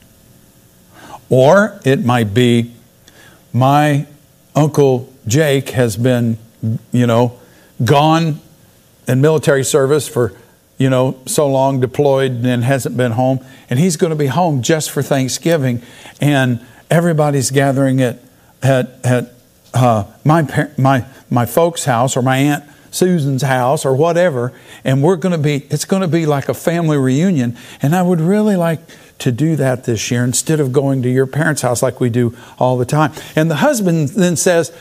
[1.29, 2.73] Or it might be,
[3.53, 4.07] my
[4.55, 6.37] Uncle Jake has been,
[6.91, 7.39] you know,
[7.83, 8.41] gone
[9.07, 10.33] in military service for,
[10.79, 14.63] you know, so long, deployed, and hasn't been home, and he's going to be home
[14.63, 15.83] just for Thanksgiving,
[16.19, 18.19] and everybody's gathering at,
[18.63, 19.34] at, at
[19.75, 25.17] uh, my, my, my folks' house or my aunt Susan's house or whatever, and we're
[25.17, 27.57] going to be, it's going to be like a family reunion.
[27.81, 28.79] And I would really like
[29.19, 32.35] to do that this year instead of going to your parents' house like we do
[32.57, 33.11] all the time.
[33.35, 34.75] And the husband then says,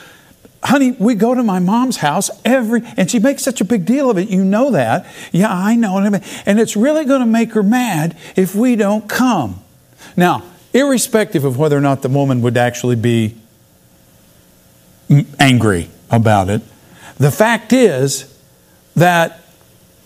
[0.62, 4.10] honey, we go to my mom's house every, and she makes such a big deal
[4.10, 4.30] of it.
[4.30, 5.06] You know that.
[5.32, 5.98] Yeah, I know.
[5.98, 9.60] And it's really going to make her mad if we don't come.
[10.16, 13.36] Now, irrespective of whether or not the woman would actually be
[15.38, 16.62] angry about it,
[17.18, 18.38] the fact is
[18.96, 19.40] that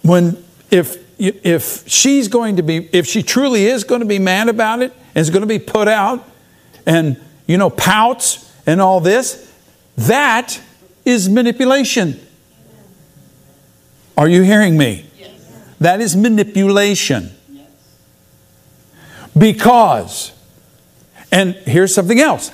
[0.02, 4.48] when if if she's going to be if she truly is going to be mad
[4.48, 6.28] about it and is going to be put out
[6.86, 9.52] and you know pouts and all this,
[9.96, 10.60] that
[11.04, 12.20] is manipulation.
[14.16, 15.06] Are you hearing me?
[15.18, 15.30] Yes.
[15.80, 17.30] That is manipulation.
[17.50, 17.70] Yes.
[19.36, 20.32] Because,
[21.32, 22.50] and here's something else.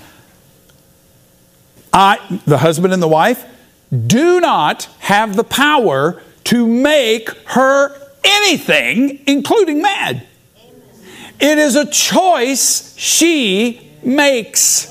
[1.94, 3.44] I, the husband and the wife,
[4.07, 10.26] do not have the power to make her anything, including mad.
[11.40, 14.90] It is a choice she makes.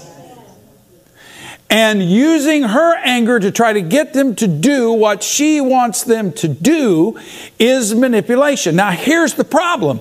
[1.70, 6.32] And using her anger to try to get them to do what she wants them
[6.34, 7.20] to do
[7.60, 8.76] is manipulation.
[8.76, 10.00] Now, here's the problem.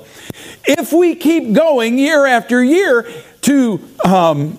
[0.65, 3.11] If we keep going year after year
[3.43, 4.59] to um,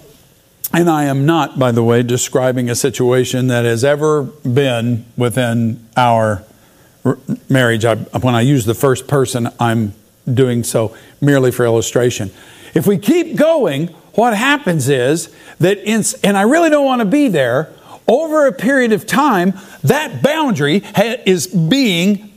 [0.74, 5.88] and I am not, by the way, describing a situation that has ever been within
[5.96, 6.44] our
[7.50, 7.86] marriage.
[7.86, 9.94] I, when I use the first person, I'm
[10.32, 12.32] doing so merely for illustration.
[12.74, 17.06] If we keep going, what happens is that, in, and I really don't want to
[17.06, 17.72] be there,
[18.08, 20.84] over a period of time, that boundary
[21.26, 22.34] is being,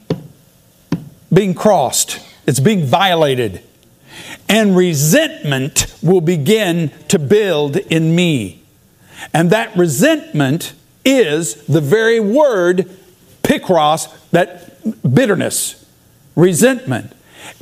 [1.32, 2.20] being crossed.
[2.46, 3.62] It's being violated
[4.48, 8.62] and resentment will begin to build in me.
[9.32, 12.90] And that resentment is the very word
[13.42, 15.84] pikros, that bitterness,
[16.34, 17.12] resentment.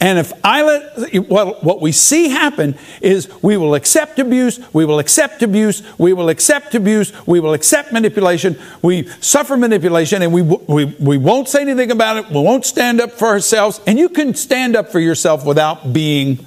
[0.01, 4.85] And if I let, well, what we see happen is we will accept abuse, we
[4.85, 10.33] will accept abuse, we will accept abuse, we will accept manipulation, we suffer manipulation, and
[10.33, 13.81] we, we, we won't say anything about it, we won't stand up for ourselves.
[13.87, 16.45] And you can stand up for yourself without being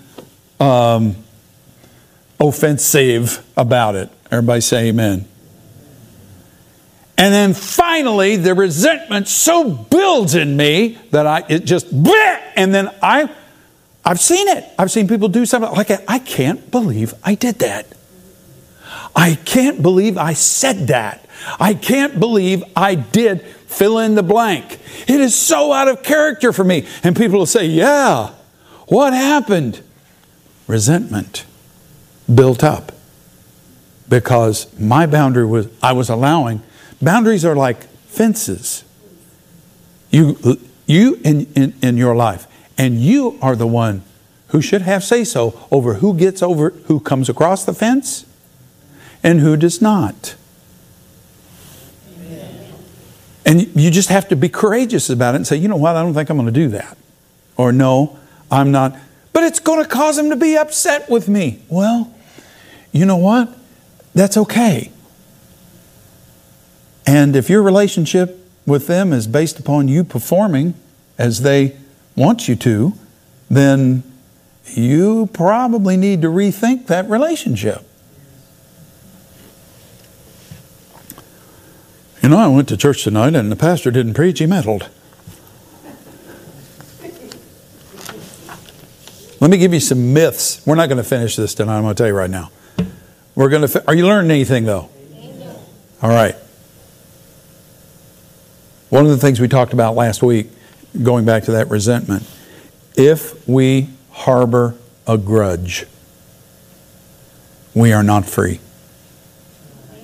[0.59, 1.15] um,
[2.39, 4.09] offensive about it.
[4.31, 5.27] Everybody say amen.
[7.17, 12.73] And then finally, the resentment so builds in me that I it just bleh, and
[12.73, 13.29] then I
[14.05, 14.63] I've seen it.
[14.77, 17.87] I've seen people do something like I can't believe I did that.
[19.15, 21.27] I can't believe I said that.
[21.60, 24.79] I can't believe I did fill in the blank.
[25.08, 26.85] It is so out of character for me.
[27.03, 28.29] And people will say, "Yeah,
[28.85, 29.81] what happened?"
[30.67, 31.45] Resentment
[32.33, 32.91] built up
[34.09, 36.61] because my boundary was, I was allowing,
[37.01, 38.83] boundaries are like fences.
[40.11, 42.47] You, you in, in, in your life,
[42.77, 44.03] and you are the one
[44.49, 48.25] who should have say so over who gets over, who comes across the fence
[49.23, 50.35] and who does not.
[53.45, 56.01] And you just have to be courageous about it and say, you know what, I
[56.01, 56.97] don't think I'm going to do that.
[57.55, 58.17] Or no,
[58.51, 58.97] I'm not.
[59.38, 61.62] But it's going to cause them to be upset with me.
[61.69, 62.12] Well,
[62.92, 63.56] you know what?
[64.15, 64.92] That's okay.
[67.06, 70.73] And if your relationship with them is based upon you performing
[71.19, 71.77] as they
[72.15, 72.94] want you to,
[73.48, 74.02] then
[74.65, 77.88] you probably need to rethink that relationship.
[82.23, 84.90] You know, I went to church tonight and the pastor didn't preach, he meddled.
[89.40, 90.65] Let me give you some myths.
[90.65, 92.52] We're not going to finish this tonight, I'm going to tell you right now.
[93.35, 94.90] We're going to Are you learning anything though?
[96.02, 96.35] All right.
[98.90, 100.48] One of the things we talked about last week,
[101.04, 102.23] going back to that resentment,
[102.96, 104.75] if we harbor
[105.06, 105.85] a grudge,
[107.75, 108.60] we are not free.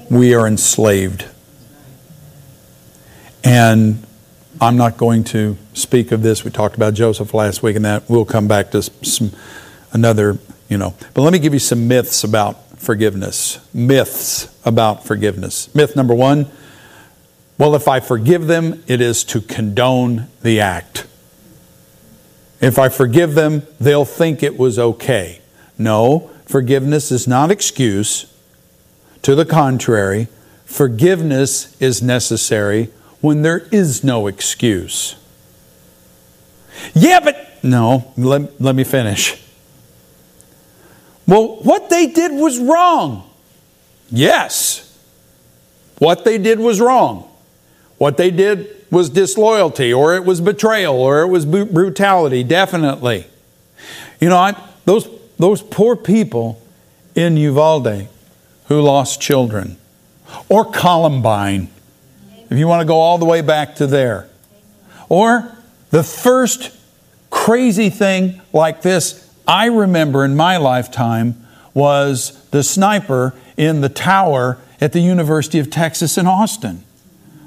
[0.09, 1.25] We are enslaved.
[3.43, 4.05] And
[4.61, 6.43] I'm not going to speak of this.
[6.43, 9.31] We talked about Joseph last week, and that we'll come back to some
[9.91, 10.37] another,
[10.69, 10.93] you know.
[11.13, 13.59] But let me give you some myths about forgiveness.
[13.73, 15.73] Myths about forgiveness.
[15.73, 16.49] Myth number one
[17.57, 21.05] well, if I forgive them, it is to condone the act.
[22.59, 25.41] If I forgive them, they'll think it was okay.
[25.77, 28.25] No, forgiveness is not excuse.
[29.21, 30.27] To the contrary,
[30.65, 32.89] forgiveness is necessary
[33.23, 35.15] when there is no excuse.
[36.93, 39.41] Yeah, but no, let, let me finish.
[41.25, 43.23] Well, what they did was wrong.
[44.11, 44.93] Yes.
[45.99, 47.31] What they did was wrong.
[47.97, 53.25] What they did was disloyalty, or it was betrayal, or it was brutality, definitely.
[54.19, 55.07] You know, I, those,
[55.39, 56.61] those poor people
[57.15, 58.09] in Uvalde
[58.65, 59.77] who lost children,
[60.49, 61.69] or Columbine,
[62.53, 64.29] if you want to go all the way back to there.
[65.09, 65.51] Or
[65.89, 66.71] the first
[67.31, 71.43] crazy thing like this I remember in my lifetime
[71.73, 76.83] was the sniper in the tower at the University of Texas in Austin.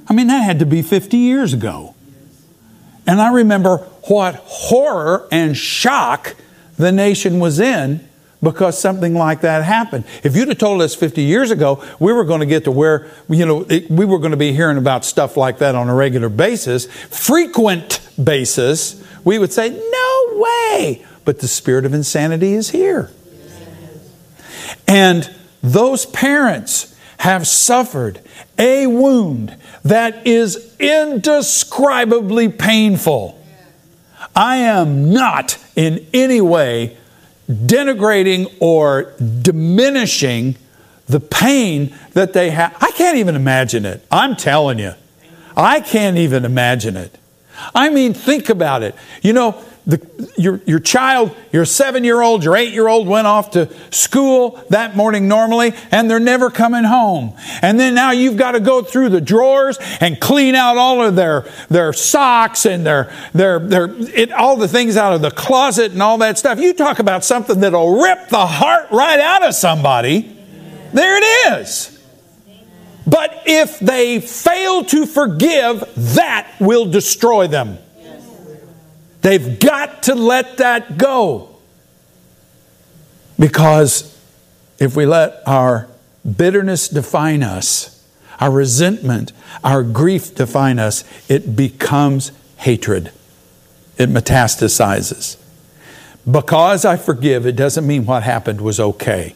[0.09, 1.94] I mean, that had to be 50 years ago.
[3.07, 3.76] And I remember
[4.09, 6.34] what horror and shock
[6.76, 8.07] the nation was in
[8.47, 10.05] because something like that happened.
[10.22, 13.11] If you'd have told us 50 years ago we were going to get to where,
[13.28, 15.94] you know, it, we were going to be hearing about stuff like that on a
[15.94, 21.05] regular basis, frequent basis, we would say, no way.
[21.24, 23.11] But the spirit of insanity is here.
[24.86, 25.28] And
[25.61, 28.20] those parents have suffered
[28.57, 33.44] a wound that is indescribably painful.
[34.36, 36.97] I am not in any way
[37.51, 40.57] denigrating or diminishing
[41.07, 42.76] the pain that they have.
[42.80, 44.05] I can't even imagine it.
[44.11, 44.94] I'm telling you.
[45.57, 47.16] I can't even imagine it.
[47.74, 48.94] I mean, think about it.
[49.22, 53.28] You know, the, your, your child, your seven year old, your eight year old went
[53.28, 57.34] off to school that morning normally, and they're never coming home.
[57.62, 61.14] And then now you've got to go through the drawers and clean out all of
[61.14, 65.93] their, their socks and their, their, their it, all the things out of the closet
[65.93, 66.59] and all that stuff.
[66.59, 70.37] You talk about something that'll rip the heart right out of somebody.
[70.93, 71.93] There it is.
[73.07, 75.84] But if they fail to forgive,
[76.16, 77.78] that will destroy them.
[79.27, 81.57] They've got to let that go.
[83.37, 84.16] Because
[84.79, 85.89] if we let our
[86.24, 88.07] bitterness define us,
[88.39, 89.33] our resentment,
[89.64, 93.11] our grief define us, it becomes hatred.
[93.99, 95.39] It metastasizes.
[96.31, 99.35] Because I forgive, it doesn't mean what happened was okay.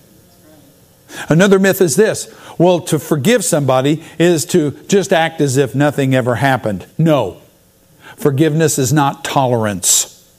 [1.28, 6.14] Another myth is this well, to forgive somebody is to just act as if nothing
[6.14, 6.86] ever happened.
[6.96, 7.39] No.
[8.20, 10.30] Forgiveness is not tolerance.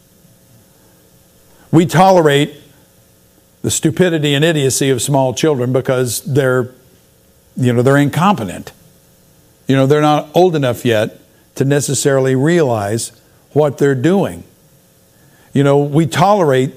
[1.72, 2.56] We tolerate
[3.64, 6.70] the stupidity and idiocy of small children because they're,
[7.58, 8.72] you know, they're incompetent.
[9.68, 11.20] You know, they're not old enough yet
[11.56, 13.12] to necessarily realize
[13.54, 14.44] what they're doing.
[15.52, 16.74] You know, we tolerate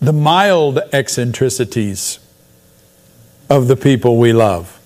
[0.00, 2.20] the mild eccentricities
[3.50, 4.80] of the people we love.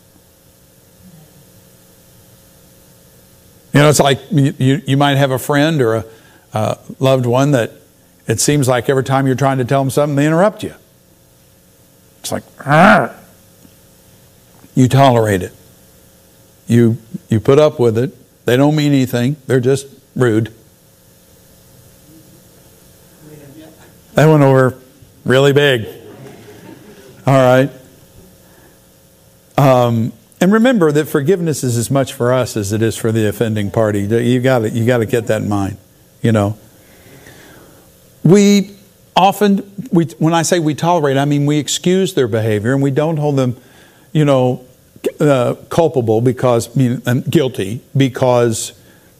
[3.78, 6.04] You know, it's like you, you might have a friend or a
[6.52, 7.70] uh, loved one that
[8.26, 10.74] it seems like every time you're trying to tell them something, they interrupt you.
[12.18, 13.16] It's like, Arr!
[14.74, 15.52] you tolerate it.
[16.66, 16.98] You,
[17.28, 18.16] you put up with it.
[18.46, 20.52] They don't mean anything, they're just rude.
[24.14, 24.76] That went over
[25.24, 25.86] really big.
[27.28, 27.70] All right.
[29.56, 33.26] Um, And remember that forgiveness is as much for us as it is for the
[33.28, 34.02] offending party.
[34.02, 35.78] You got to you got to get that in mind.
[36.22, 36.58] You know,
[38.22, 38.76] we
[39.16, 42.92] often we when I say we tolerate, I mean we excuse their behavior and we
[42.92, 43.56] don't hold them,
[44.12, 44.64] you know,
[45.20, 48.72] uh, culpable because mean, guilty because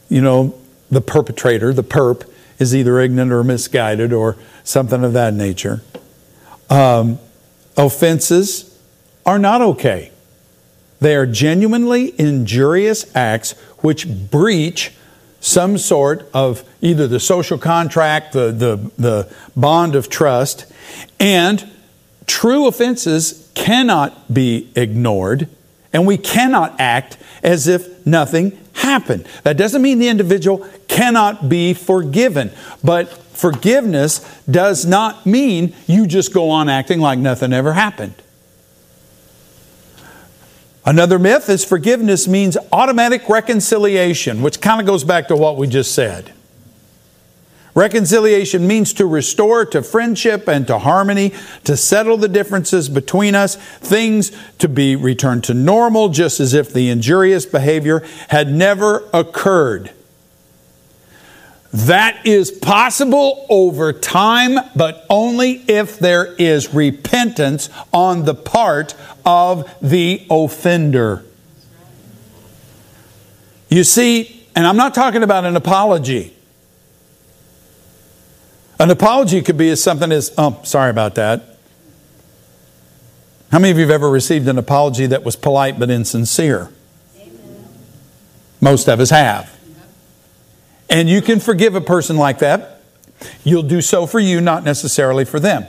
[0.07, 0.57] you know
[0.89, 5.81] the perpetrator, the perp, is either ignorant or misguided or something of that nature.
[6.69, 7.19] Um,
[7.75, 8.77] offenses
[9.25, 10.11] are not okay.
[10.99, 14.91] They are genuinely injurious acts which breach
[15.39, 20.65] some sort of either the social contract, the, the, the bond of trust,
[21.19, 21.69] and
[22.27, 25.47] true offenses cannot be ignored,
[25.93, 29.25] and we cannot act as if nothing happened.
[29.43, 32.51] That doesn't mean the individual cannot be forgiven,
[32.83, 34.19] but forgiveness
[34.49, 38.13] does not mean you just go on acting like nothing ever happened.
[40.89, 45.67] Another myth is forgiveness means automatic reconciliation, which kind of goes back to what we
[45.67, 46.33] just said.
[47.75, 51.31] Reconciliation means to restore to friendship and to harmony,
[51.65, 56.73] to settle the differences between us, things to be returned to normal, just as if
[56.73, 59.91] the injurious behavior had never occurred.
[61.71, 68.95] That is possible over time, but only if there is repentance on the part
[69.25, 71.23] of the offender.
[73.69, 76.35] You see, and I'm not talking about an apology.
[78.79, 81.57] An apology could be as something as, oh, sorry about that.
[83.51, 86.71] How many of you have ever received an apology that was polite but insincere?
[87.19, 87.67] Amen.
[88.59, 89.58] Most of us have.
[90.89, 92.81] And you can forgive a person like that.
[93.43, 95.65] You'll do so for you, not necessarily for them.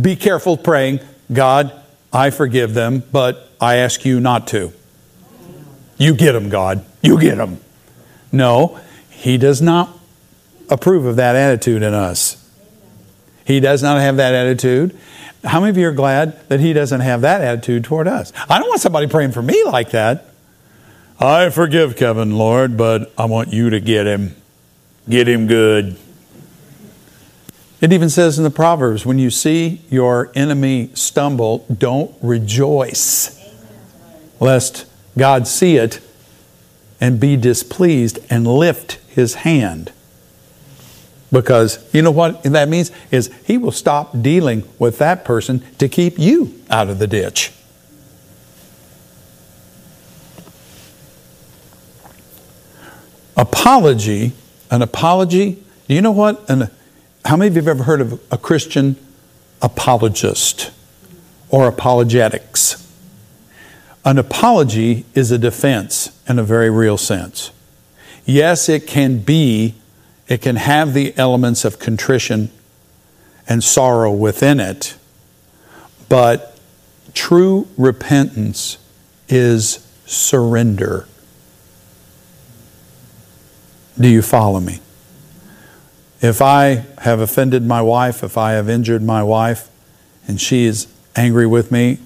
[0.00, 1.00] Be careful praying,
[1.32, 1.72] God,
[2.12, 4.72] I forgive them, but I ask you not to.
[5.98, 6.84] You get them, God.
[7.02, 7.60] You get them.
[8.32, 9.96] No, He does not
[10.68, 12.40] approve of that attitude in us.
[13.44, 14.98] He does not have that attitude.
[15.44, 18.32] How many of you are glad that He doesn't have that attitude toward us?
[18.48, 20.26] I don't want somebody praying for me like that.
[21.20, 24.34] I forgive Kevin, Lord, but I want you to get him.
[25.08, 25.96] Get him good.
[27.80, 33.38] It even says in the Proverbs when you see your enemy stumble, don't rejoice,
[34.40, 34.86] lest
[35.18, 36.00] God see it
[37.00, 39.92] and be displeased and lift his hand.
[41.30, 42.90] Because you know what that means?
[43.10, 47.52] Is he will stop dealing with that person to keep you out of the ditch.
[53.36, 54.32] Apology
[54.70, 56.48] an apology, do you know what?
[56.48, 56.70] An,
[57.24, 58.96] how many of you have ever heard of a Christian
[59.62, 60.70] apologist
[61.50, 62.80] or apologetics?
[64.04, 67.50] An apology is a defense in a very real sense.
[68.26, 69.74] Yes, it can be,
[70.28, 72.50] it can have the elements of contrition
[73.48, 74.96] and sorrow within it,
[76.08, 76.58] but
[77.14, 78.78] true repentance
[79.28, 81.06] is surrender.
[83.98, 84.80] Do you follow me?
[86.20, 89.68] If I have offended my wife, if I have injured my wife,
[90.26, 91.98] and she is angry with me,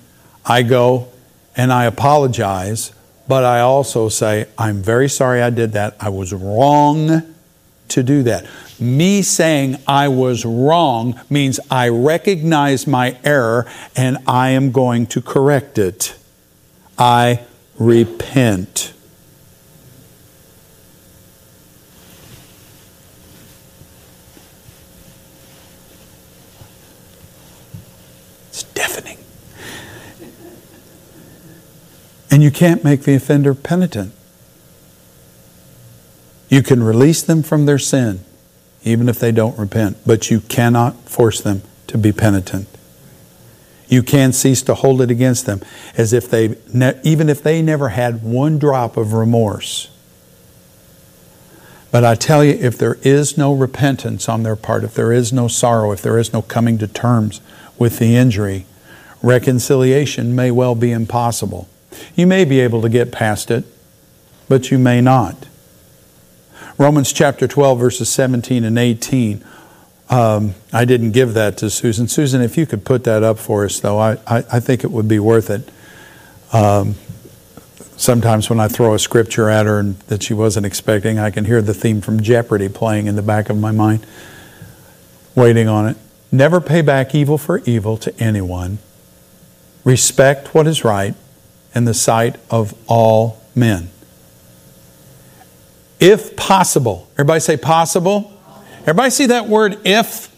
[0.45, 1.09] I go
[1.57, 2.93] and I apologize,
[3.27, 5.97] but I also say, I'm very sorry I did that.
[6.01, 7.35] I was wrong
[7.89, 8.47] to do that.
[8.81, 13.67] Me saying I was wrong means I recognize my error
[13.97, 16.17] and I am going to correct it.
[16.99, 17.41] I
[17.79, 18.93] repent.
[32.31, 34.13] And you can't make the offender penitent.
[36.49, 38.21] You can release them from their sin,
[38.85, 42.69] even if they don't repent, but you cannot force them to be penitent.
[43.89, 45.63] You can cease to hold it against them
[45.97, 46.57] as if they,
[47.03, 49.91] even if they never had one drop of remorse.
[51.91, 55.33] But I tell you, if there is no repentance on their part, if there is
[55.33, 57.41] no sorrow, if there is no coming to terms
[57.79, 58.67] with the injury,
[59.23, 61.69] reconciliation may well be impossible.
[62.15, 63.65] You may be able to get past it,
[64.49, 65.47] but you may not.
[66.77, 69.45] Romans chapter 12, verses 17 and 18.
[70.11, 72.09] Um, I didn't give that to Susan.
[72.09, 74.91] Susan, if you could put that up for us, though, I, I, I think it
[74.91, 75.69] would be worth it.
[76.53, 76.95] Um,
[77.97, 81.45] sometimes when I throw a scripture at her and that she wasn't expecting, I can
[81.45, 84.07] hear the theme from Jeopardy playing in the back of my mind,
[85.35, 85.97] waiting on it.
[86.31, 88.79] Never pay back evil for evil to anyone.
[89.85, 91.15] Respect what is right.
[91.75, 93.91] in the sight of all men.
[96.01, 97.09] If possible.
[97.13, 98.33] Everybody say possible?
[98.81, 100.35] Everybody see that word if?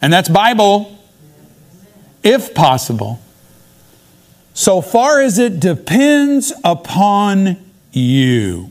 [0.00, 0.98] And that's Bible.
[2.22, 3.20] If possible.
[4.54, 7.56] So far as it depends upon
[7.90, 8.70] you,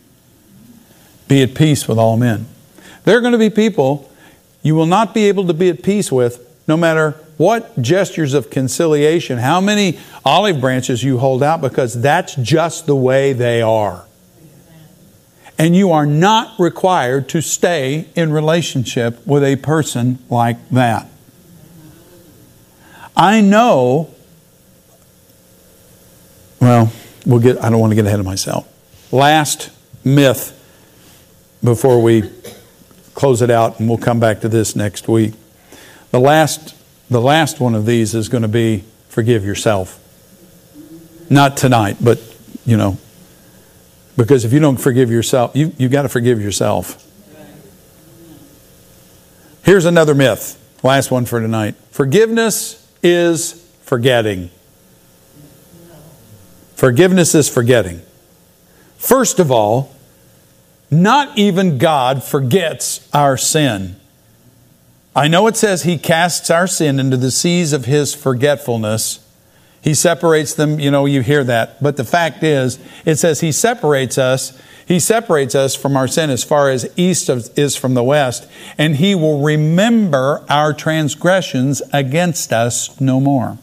[1.28, 2.48] be at peace with all men.
[3.04, 4.12] There are going to be people
[4.64, 8.52] you will not be able to be at peace with no matter what gestures of
[8.52, 14.06] conciliation, how many olive branches you hold out, because that's just the way they are.
[15.58, 21.10] And you are not required to stay in relationship with a person like that.
[23.18, 24.14] I know,
[26.60, 26.94] well,
[27.26, 28.68] we'll get, I don't want to get ahead of myself.
[29.12, 29.72] Last
[30.04, 30.56] myth
[31.64, 32.30] before we
[33.16, 35.34] close it out, and we'll come back to this next week.
[36.12, 36.76] The last,
[37.12, 40.00] the last one of these is going to be forgive yourself.
[41.30, 42.20] Not tonight, but,
[42.66, 42.98] you know,
[44.16, 47.06] because if you don't forgive yourself, you, you've got to forgive yourself.
[49.64, 50.58] Here's another myth.
[50.84, 51.76] Last one for tonight.
[51.92, 53.54] Forgiveness is
[53.84, 54.50] forgetting.
[56.76, 58.02] Forgiveness is forgetting.
[58.98, 59.94] First of all,
[60.90, 63.98] not even God forgets our sin.
[65.16, 69.20] I know it says He casts our sin into the seas of His forgetfulness.
[69.82, 71.82] He separates them, you know, you hear that.
[71.82, 74.60] But the fact is, it says He separates us.
[74.86, 78.48] He separates us from our sin as far as east is from the west,
[78.78, 83.58] and He will remember our transgressions against us no more.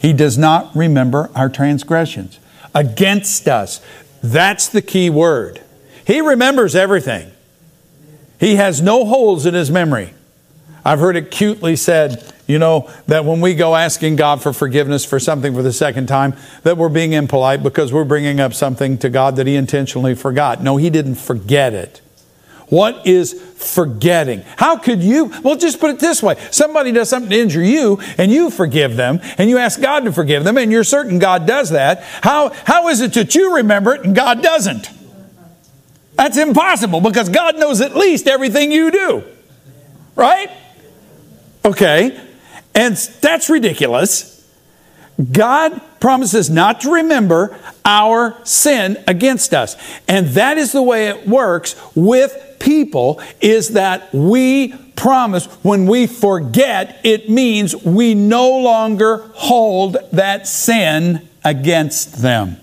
[0.00, 2.38] He does not remember our transgressions
[2.74, 3.80] against us.
[4.22, 5.62] That's the key word.
[6.06, 7.32] He remembers everything.
[8.38, 10.12] He has no holes in his memory.
[10.84, 15.04] I've heard it cutely said, you know, that when we go asking God for forgiveness
[15.04, 18.96] for something for the second time, that we're being impolite because we're bringing up something
[18.98, 20.62] to God that He intentionally forgot.
[20.62, 22.00] No, He didn't forget it.
[22.68, 24.42] What is forgetting?
[24.56, 25.32] How could you?
[25.42, 28.96] Well, just put it this way somebody does something to injure you, and you forgive
[28.96, 32.02] them, and you ask God to forgive them, and you're certain God does that.
[32.22, 34.90] How, how is it that you remember it and God doesn't?
[36.16, 39.24] That's impossible because God knows at least everything you do.
[40.14, 40.50] Right?
[41.64, 42.18] Okay.
[42.74, 44.32] And that's ridiculous.
[45.32, 49.76] God promises not to remember our sin against us.
[50.06, 56.06] And that is the way it works with people is that we promise when we
[56.06, 62.58] forget it means we no longer hold that sin against them.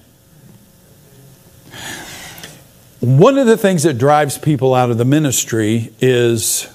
[3.03, 6.69] One of the things that drives people out of the ministry is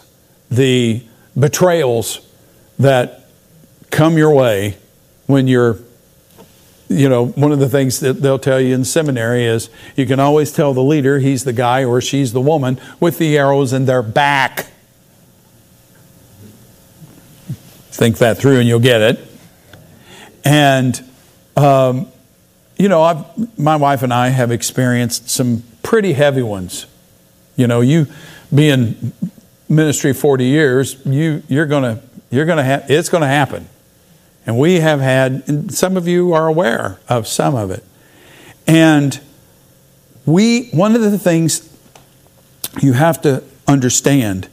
[0.51, 1.03] the
[1.39, 2.21] betrayals
[2.79, 3.25] that
[3.91, 4.77] come your way
[5.27, 5.79] when you're
[6.91, 10.21] you know, one of the things that they'll tell you in seminary is you can
[10.21, 13.87] always tell the leader he's the guy or she's the woman with the arrows in
[13.87, 14.67] their back.
[17.91, 19.27] Think that through and you'll get it.
[20.45, 21.03] And,
[21.57, 22.13] um,
[22.77, 26.85] you know, I've, my wife and I have experienced some pretty heavy ones.
[27.57, 28.09] You know, you
[28.55, 29.11] being
[29.71, 33.67] ministry 40 years, you you're gonna you're gonna have it's gonna happen.
[34.47, 37.83] And we have had, and some of you are aware of some of it.
[38.67, 39.19] And
[40.27, 41.75] we one of the things
[42.83, 44.51] you have to understand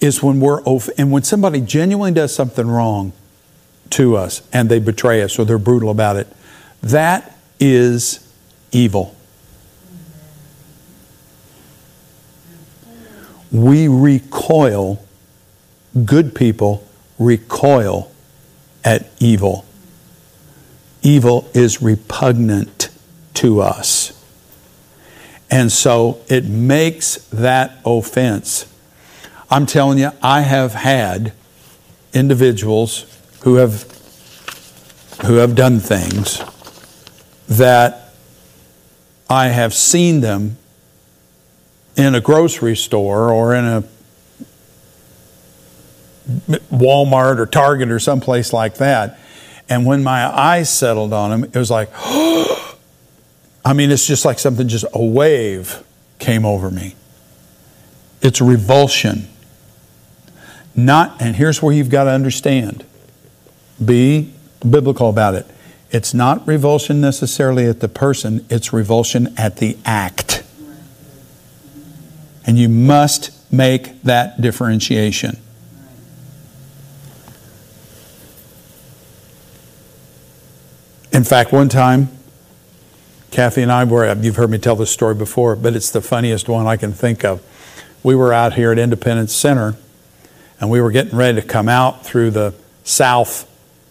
[0.00, 0.62] is when we're
[0.96, 3.12] and when somebody genuinely does something wrong
[3.90, 6.26] to us and they betray us or they're brutal about it,
[6.82, 8.26] that is
[8.72, 9.14] evil.
[13.52, 15.04] We recoil,
[16.04, 16.86] good people
[17.18, 18.10] recoil
[18.84, 19.64] at evil.
[21.02, 22.88] Evil is repugnant
[23.34, 24.16] to us.
[25.50, 28.66] And so it makes that offense.
[29.50, 31.32] I'm telling you, I have had
[32.12, 33.06] individuals
[33.42, 33.84] who have
[35.24, 36.42] who have done things
[37.48, 38.14] that
[39.28, 40.56] I have seen them
[41.96, 43.84] in a grocery store or in a
[46.70, 49.18] Walmart or Target or someplace like that.
[49.68, 51.90] And when my eyes settled on him, it was like,
[53.64, 55.84] I mean, it's just like something, just a wave
[56.18, 56.94] came over me.
[58.22, 59.28] It's revulsion.
[60.74, 62.84] Not, and here's where you've got to understand
[63.82, 64.32] be
[64.68, 65.46] biblical about it.
[65.90, 70.29] It's not revulsion necessarily at the person, it's revulsion at the act.
[72.46, 75.38] And you must make that differentiation.
[81.12, 82.08] In fact, one time,
[83.30, 86.48] Kathy and I were, you've heard me tell this story before, but it's the funniest
[86.48, 87.42] one I can think of.
[88.02, 89.76] We were out here at Independence Center,
[90.60, 93.46] and we were getting ready to come out through the south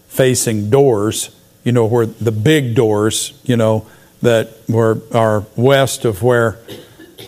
[0.08, 3.86] facing doors, you know, where the big doors, you know,
[4.22, 6.58] that were are west of where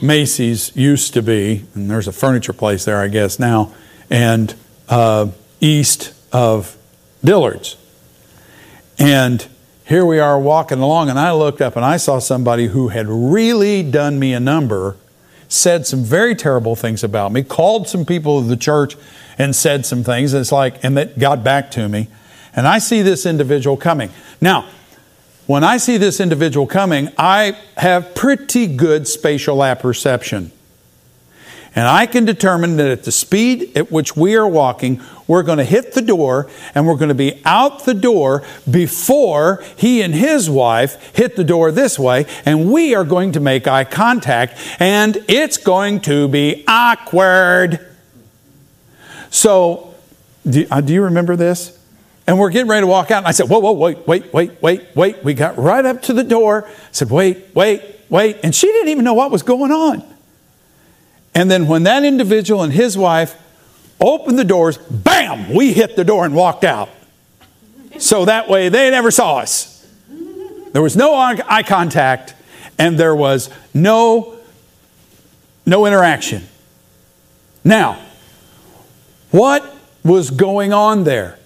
[0.02, 3.72] Macy's used to be, and there's a furniture place there, I guess, now,
[4.10, 4.54] and
[4.88, 5.28] uh,
[5.60, 6.76] east of
[7.24, 7.76] Dillard's.
[8.98, 9.46] And
[9.86, 13.06] here we are walking along, and I looked up and I saw somebody who had
[13.08, 14.96] really done me a number,
[15.48, 18.96] said some very terrible things about me, called some people of the church
[19.38, 20.34] and said some things.
[20.34, 22.08] It's like, and that got back to me.
[22.54, 24.10] And I see this individual coming.
[24.40, 24.66] Now,
[25.52, 30.50] when I see this individual coming, I have pretty good spatial apperception.
[31.74, 35.58] And I can determine that at the speed at which we are walking, we're going
[35.58, 40.14] to hit the door and we're going to be out the door before he and
[40.14, 42.24] his wife hit the door this way.
[42.46, 47.78] And we are going to make eye contact and it's going to be awkward.
[49.28, 49.94] So,
[50.48, 51.78] do, uh, do you remember this?
[52.26, 53.18] And we're getting ready to walk out.
[53.18, 55.24] And I said, Whoa, whoa, wait, wait, wait, wait, wait.
[55.24, 56.66] We got right up to the door.
[56.66, 58.38] I said, Wait, wait, wait.
[58.42, 60.04] And she didn't even know what was going on.
[61.34, 63.40] And then when that individual and his wife
[64.00, 66.90] opened the doors, bam, we hit the door and walked out.
[67.98, 69.86] So that way they never saw us.
[70.72, 72.34] There was no eye contact
[72.78, 74.38] and there was no
[75.64, 76.42] no interaction.
[77.64, 78.04] Now,
[79.30, 79.64] what
[80.04, 81.38] was going on there?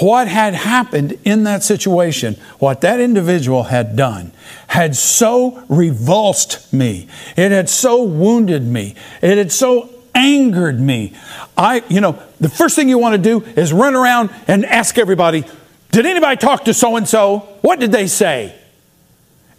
[0.00, 4.32] What had happened in that situation, what that individual had done,
[4.68, 7.08] had so revulsed me.
[7.36, 8.94] It had so wounded me.
[9.20, 11.14] It had so angered me.
[11.56, 14.96] I, you know, the first thing you want to do is run around and ask
[14.96, 15.44] everybody,
[15.90, 17.40] did anybody talk to so and so?
[17.60, 18.58] What did they say?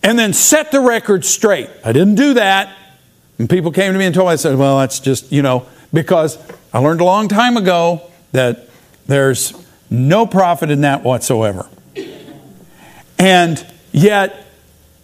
[0.02, 1.70] And then set the record straight.
[1.86, 2.76] I didn't do that.
[3.38, 5.68] And people came to me and told me, I said, well, that's just, you know,
[5.94, 6.38] because
[6.74, 8.68] I learned a long time ago that
[9.06, 9.54] there's
[9.94, 11.70] no profit in that whatsoever.
[13.20, 14.46] And yet,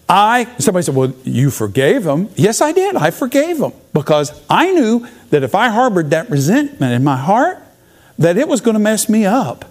[0.09, 2.29] I, somebody said, Well, you forgave him.
[2.35, 2.95] Yes, I did.
[2.95, 7.59] I forgave him because I knew that if I harbored that resentment in my heart,
[8.17, 9.65] that it was going to mess me up.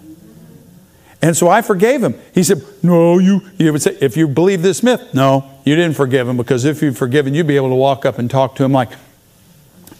[1.21, 2.15] And so I forgave him.
[2.33, 5.97] He said, No, you, you would say, if you believe this myth, no, you didn't
[5.97, 8.63] forgive him because if you'd forgiven, you'd be able to walk up and talk to
[8.63, 8.89] him like,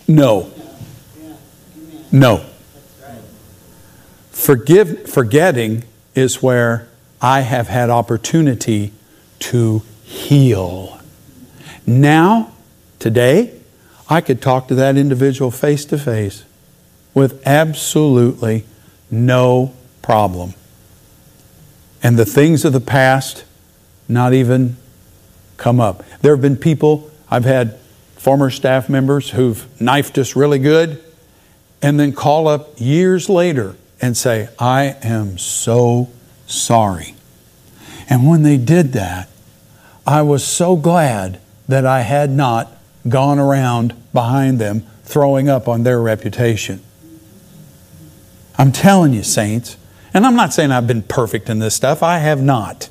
[0.07, 0.49] No.
[2.09, 2.45] No.
[4.40, 5.84] Forgive, forgetting
[6.16, 6.88] is where
[7.22, 8.94] I have had opportunity
[9.40, 10.98] to heal.
[11.86, 12.54] Now,
[13.00, 13.54] today,
[14.10, 16.46] I could talk to that individual face to face
[17.14, 18.64] with absolutely
[19.12, 20.54] no problem.
[22.02, 23.44] And the things of the past
[24.08, 24.78] not even
[25.58, 26.02] come up.
[26.22, 27.78] There have been people, I've had
[28.16, 31.04] former staff members who've knifed us really good
[31.82, 36.10] and then call up years later and say, I am so
[36.47, 37.16] sorry.
[38.10, 39.30] And when they did that,
[40.06, 42.72] I was so glad that I had not
[43.08, 46.82] gone around behind them throwing up on their reputation.
[48.58, 49.78] I'm telling you, saints,
[50.14, 52.89] and I'm not saying I've been perfect in this stuff, I have not.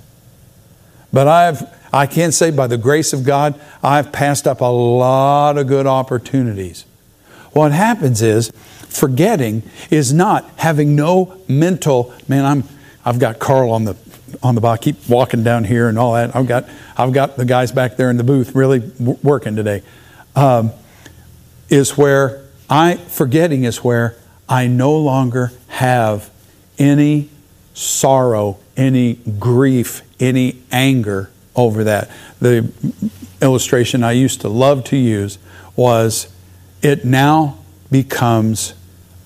[1.13, 5.59] But I've, I can say by the grace of God, I've passed up a lot
[5.59, 6.85] of good opportunities.
[7.53, 8.53] What happens is,
[8.89, 12.65] forgetting is not having no mental man i'm
[13.05, 13.97] i've got carl on the
[14.43, 16.35] on the bar keep walking down here and all that.
[16.35, 19.83] I've got i've got the guys back there in the booth really w- working today.
[20.37, 20.73] Um,
[21.69, 24.17] is where i forgetting is where
[24.49, 26.31] i no longer have
[26.79, 27.29] any
[27.75, 32.11] sorrow any grief any anger over that.
[32.41, 32.71] The
[33.41, 35.39] illustration i used to love to use
[35.77, 36.29] was
[36.83, 37.59] it now
[37.91, 38.75] becomes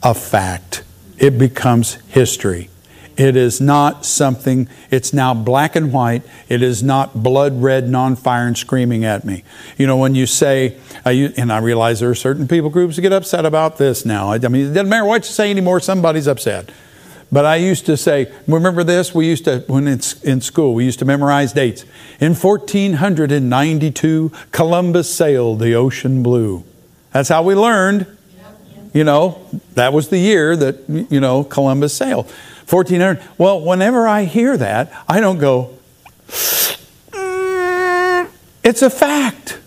[0.02, 0.82] a fact.
[1.18, 2.68] It becomes history.
[3.16, 6.22] It is not something, it's now black and white.
[6.48, 9.44] It is not blood red, non fire and screaming at me.
[9.76, 13.02] You know, when you say, uh, and I realize there are certain people groups that
[13.02, 14.32] get upset about this now.
[14.32, 16.70] I mean, it doesn't matter what you say anymore, somebody's upset.
[17.30, 19.14] But I used to say, remember this?
[19.14, 21.84] We used to, when it's in school, we used to memorize dates.
[22.20, 26.64] In 1492, Columbus sailed the ocean blue.
[27.12, 28.06] That's how we learned.
[28.92, 32.30] You know, that was the year that, you know, Columbus sailed.
[32.68, 33.22] 1400.
[33.38, 35.78] Well, whenever I hear that, I don't go,
[36.28, 38.28] mm,
[38.62, 39.58] it's a fact.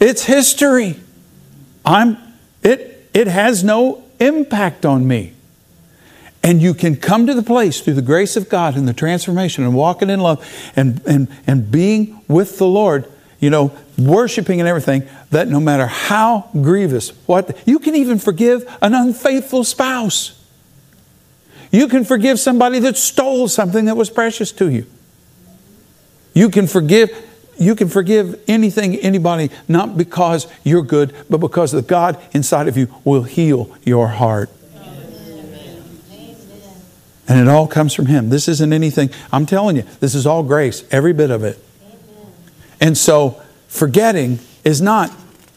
[0.00, 0.96] It's history.
[1.84, 2.18] I'm,
[2.62, 5.34] it, it has no impact on me.
[6.42, 9.64] And you can come to the place through the grace of God and the transformation
[9.64, 10.46] and walking in love
[10.76, 13.10] and, and, and being with the Lord,
[13.40, 18.64] you know, worshiping and everything, that no matter how grievous, what, you can even forgive
[18.82, 20.34] an unfaithful spouse.
[21.70, 24.86] You can forgive somebody that stole something that was precious to you.
[26.34, 27.24] You can forgive
[27.58, 32.76] you can forgive anything anybody not because you're good, but because the God inside of
[32.76, 34.48] you will heal your heart.
[37.26, 38.30] And it all comes from him.
[38.30, 39.10] This isn't anything.
[39.32, 41.58] I'm telling you, this is all grace, every bit of it.
[42.80, 45.10] And so forgetting is not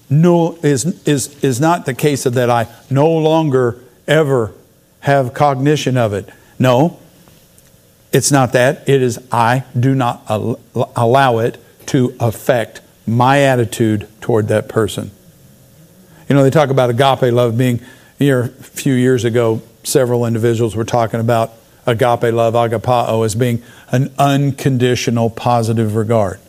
[0.10, 4.54] no is is is not the case of that I no longer ever
[5.02, 6.30] have cognition of it.
[6.60, 7.00] No,
[8.12, 8.88] it's not that.
[8.88, 10.24] It is I do not
[10.96, 11.58] allow it
[11.88, 15.12] to affect my attitude toward that person.
[16.30, 17.82] You know, they talk about agape love being,
[18.18, 21.52] here a few years ago, several individuals were talking about
[21.86, 23.62] agape love, agapao, as being
[23.92, 26.40] an unconditional positive regard.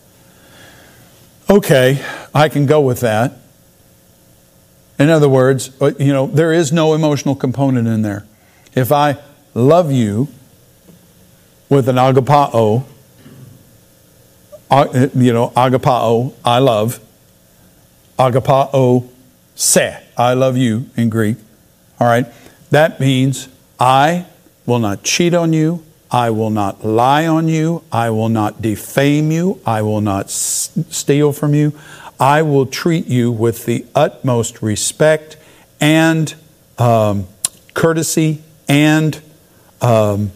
[1.53, 2.03] Okay,
[2.35, 3.35] I can go with that.
[4.99, 8.25] In other words, uh, you know, there is no emotional component in there.
[8.75, 9.19] If I
[9.53, 10.29] love you
[11.69, 12.85] with an agapao,
[15.15, 17.01] you know, agapao, I love,
[18.19, 19.11] agapao
[19.55, 21.37] se, I love you in Greek.
[22.01, 22.25] All right,
[22.71, 24.25] that means I
[24.65, 25.85] will not cheat on you.
[26.13, 27.83] I will not lie on you.
[27.91, 29.61] I will not defame you.
[29.65, 31.73] I will not steal from you.
[32.21, 35.39] I will treat you with the utmost respect
[35.81, 36.35] and
[36.77, 37.27] um,
[37.73, 39.23] courtesy and
[39.81, 40.33] um,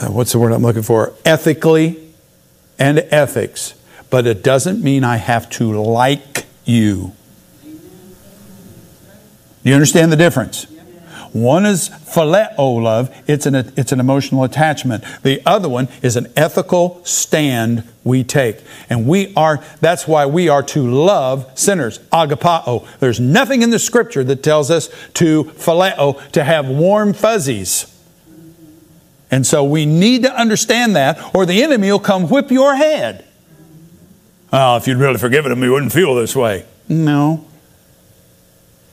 [0.00, 1.12] uh, what's the word I'm looking for?
[1.22, 2.02] Ethically
[2.78, 3.74] and ethics.
[4.08, 7.12] But it doesn't mean I have to like you.
[7.62, 7.78] Do
[9.64, 10.66] you understand the difference?
[11.32, 15.04] One is phileo love, it's an, it's an emotional attachment.
[15.22, 18.58] The other one is an ethical stand we take.
[18.88, 22.86] And we are, that's why we are to love sinners, agapao.
[22.98, 27.94] There's nothing in the scripture that tells us to phileo, to have warm fuzzies.
[29.30, 33.24] And so we need to understand that, or the enemy will come whip your head.
[34.52, 36.64] Oh, if you'd really forgiven him, you wouldn't feel this way.
[36.88, 37.46] No.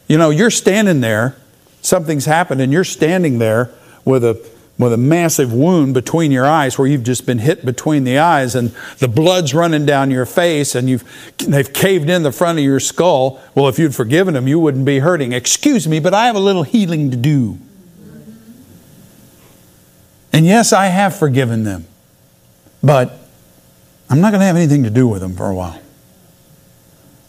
[0.07, 1.37] You know, you're standing there
[1.85, 3.71] something's happened and you're standing there
[4.03, 8.03] with a with a massive wound between your eyes where you've just been hit between
[8.03, 12.31] the eyes and the blood's running down your face and you've they've caved in the
[12.31, 13.39] front of your skull.
[13.53, 15.31] Well if you'd forgiven them you wouldn't be hurting.
[15.31, 17.57] Excuse me but i have a little healing to do.
[20.33, 21.85] And yes i have forgiven them
[22.83, 23.17] but
[24.09, 25.79] i'm not going to have anything to do with them for a while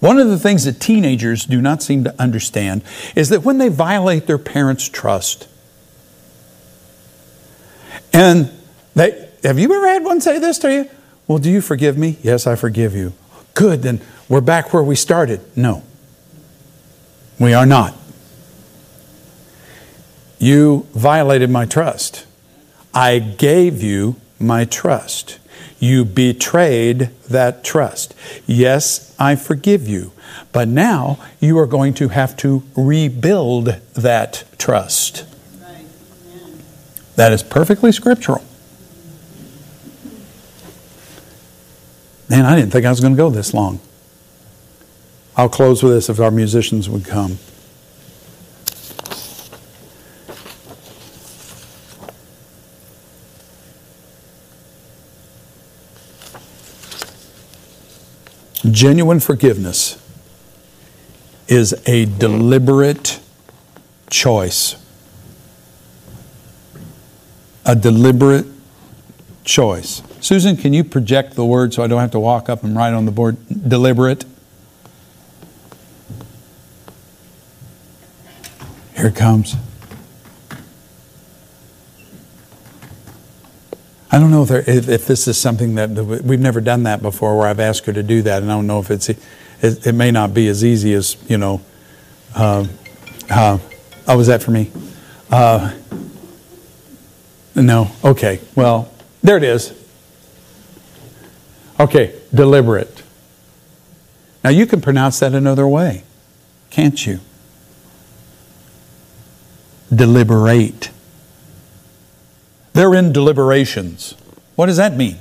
[0.00, 2.82] one of the things that teenagers do not seem to understand
[3.14, 5.48] is that when they violate their parents' trust,
[8.12, 8.50] and
[8.94, 10.90] they, have you ever had one say this to you?
[11.26, 12.18] Well, do you forgive me?
[12.22, 13.12] Yes, I forgive you.
[13.54, 15.40] Good, then we're back where we started.
[15.56, 15.82] No,
[17.38, 17.94] we are not.
[20.38, 22.26] You violated my trust.
[22.92, 25.38] I gave you my trust.
[25.78, 28.14] You betrayed that trust.
[28.46, 30.12] Yes, I forgive you.
[30.52, 35.26] But now you are going to have to rebuild that trust.
[37.16, 38.44] That is perfectly scriptural.
[42.28, 43.80] Man, I didn't think I was going to go this long.
[45.36, 47.38] I'll close with this if our musicians would come.
[58.76, 59.96] Genuine forgiveness
[61.48, 63.20] is a deliberate
[64.10, 64.76] choice.
[67.64, 68.44] A deliberate
[69.44, 70.02] choice.
[70.20, 72.92] Susan, can you project the word so I don't have to walk up and write
[72.92, 73.38] on the board?
[73.48, 74.26] Deliberate.
[78.94, 79.56] Here it comes.
[84.10, 87.02] I don't know if, there, if, if, this is something that we've never done that
[87.02, 89.18] before, where I've asked her to do that, and I don't know if it's it,
[89.60, 91.60] it may not be as easy as you know.
[92.34, 92.66] Uh,
[93.28, 93.58] uh,
[94.06, 94.70] oh, was that for me?
[95.30, 95.74] Uh,
[97.56, 97.90] no.
[98.04, 98.40] Okay.
[98.54, 98.92] Well,
[99.22, 99.72] there it is.
[101.80, 103.02] Okay, deliberate.
[104.44, 106.04] Now you can pronounce that another way,
[106.70, 107.20] can't you?
[109.94, 110.90] Deliberate.
[112.76, 114.14] They're in deliberations.
[114.54, 115.16] What does that mean?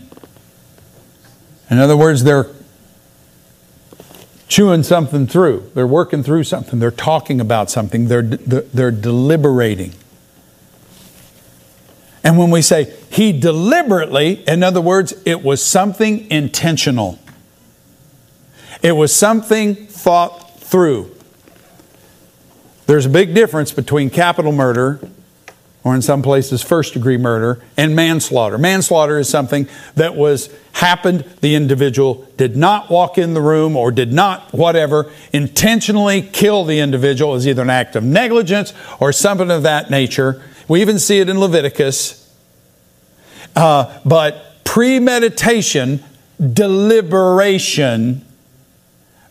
[1.69, 2.49] In other words, they're
[4.49, 5.71] chewing something through.
[5.73, 6.79] They're working through something.
[6.79, 8.09] They're talking about something.
[8.09, 9.93] They're, they're deliberating.
[12.25, 17.19] And when we say he deliberately, in other words, it was something intentional.
[18.81, 21.15] It was something thought through.
[22.85, 24.99] There's a big difference between capital murder,
[25.85, 28.57] or in some places first degree murder, and manslaughter.
[28.57, 33.91] Manslaughter is something that was happened, the individual did not walk in the room or
[33.91, 39.51] did not, whatever, intentionally kill the individual as either an act of negligence or something
[39.51, 40.41] of that nature.
[40.67, 42.33] We even see it in Leviticus.
[43.55, 46.03] Uh, but premeditation,
[46.51, 48.24] deliberation,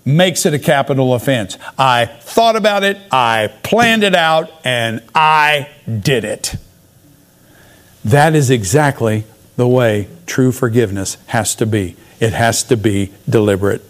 [0.04, 1.56] makes it a capital offense.
[1.78, 6.56] I thought about it, I planned it out, and I did it.
[8.04, 9.24] That is exactly
[9.56, 11.96] the way true forgiveness has to be.
[12.20, 13.82] It has to be deliberate.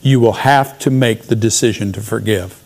[0.00, 2.62] You will have to make the decision to forgive.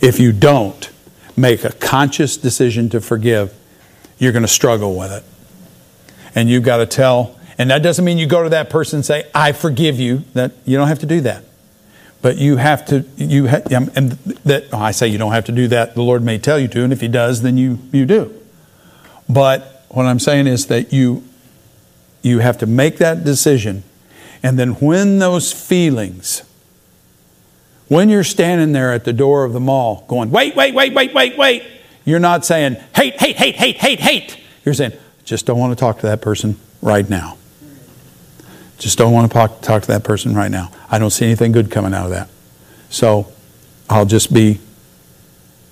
[0.00, 0.90] If you don't
[1.36, 3.54] make a conscious decision to forgive,
[4.18, 5.24] you're going to struggle with it.
[6.34, 9.06] And you've got to tell and that doesn't mean you go to that person and
[9.06, 10.24] say, I forgive you.
[10.34, 11.44] That you don't have to do that.
[12.22, 14.12] But you have to, you ha- um, and
[14.44, 15.94] that oh, I say you don't have to do that.
[15.94, 18.32] The Lord may tell you to, and if He does, then you you do.
[19.28, 21.24] But what I'm saying is that you
[22.22, 23.82] you have to make that decision,
[24.42, 26.42] and then when those feelings,
[27.88, 31.12] when you're standing there at the door of the mall, going, wait, wait, wait, wait,
[31.12, 31.64] wait, wait,
[32.04, 34.38] you're not saying hate, hate, hate, hate, hate, hate.
[34.64, 34.92] You're saying
[35.24, 37.36] just don't want to talk to that person right now.
[38.82, 40.68] Just don't want to talk, to that person right now.
[40.90, 42.28] I don't see anything good coming out of that.
[42.90, 43.32] So
[43.88, 44.58] I'll just be,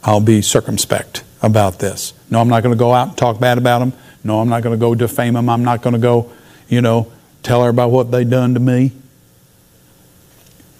[0.04, 2.14] I'll be circumspect about this.
[2.30, 3.94] No, I'm not going to go out and talk bad about them.
[4.22, 5.48] No, I'm not going to go defame them.
[5.48, 6.30] I'm not going to go,
[6.68, 7.10] you know,
[7.42, 8.92] tell her about what they done to me.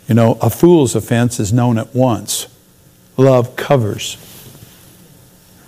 [0.06, 2.46] You know, a fool's offense is known at once.
[3.16, 4.16] Love covers.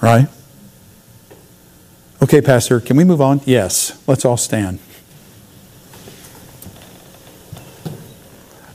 [0.01, 0.29] Right?
[2.23, 3.41] Okay, Pastor, can we move on?
[3.47, 4.01] Yes.
[4.07, 4.79] Let's all stand.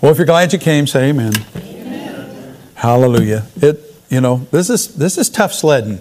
[0.01, 1.33] Well, if you're glad you came, say amen.
[1.55, 2.57] amen.
[2.75, 3.47] Hallelujah.
[3.55, 3.79] It,
[4.09, 5.99] you know, this is this is tough sledding.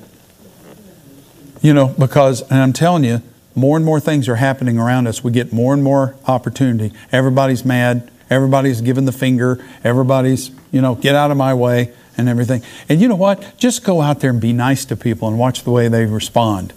[1.62, 3.22] You know, because and I'm telling you,
[3.55, 5.24] more and more things are happening around us.
[5.24, 6.94] We get more and more opportunity.
[7.11, 8.11] Everybody's mad.
[8.28, 9.64] Everybody's giving the finger.
[9.82, 12.62] Everybody's, you know, get out of my way and everything.
[12.90, 13.57] And you know what?
[13.57, 16.74] Just go out there and be nice to people and watch the way they respond.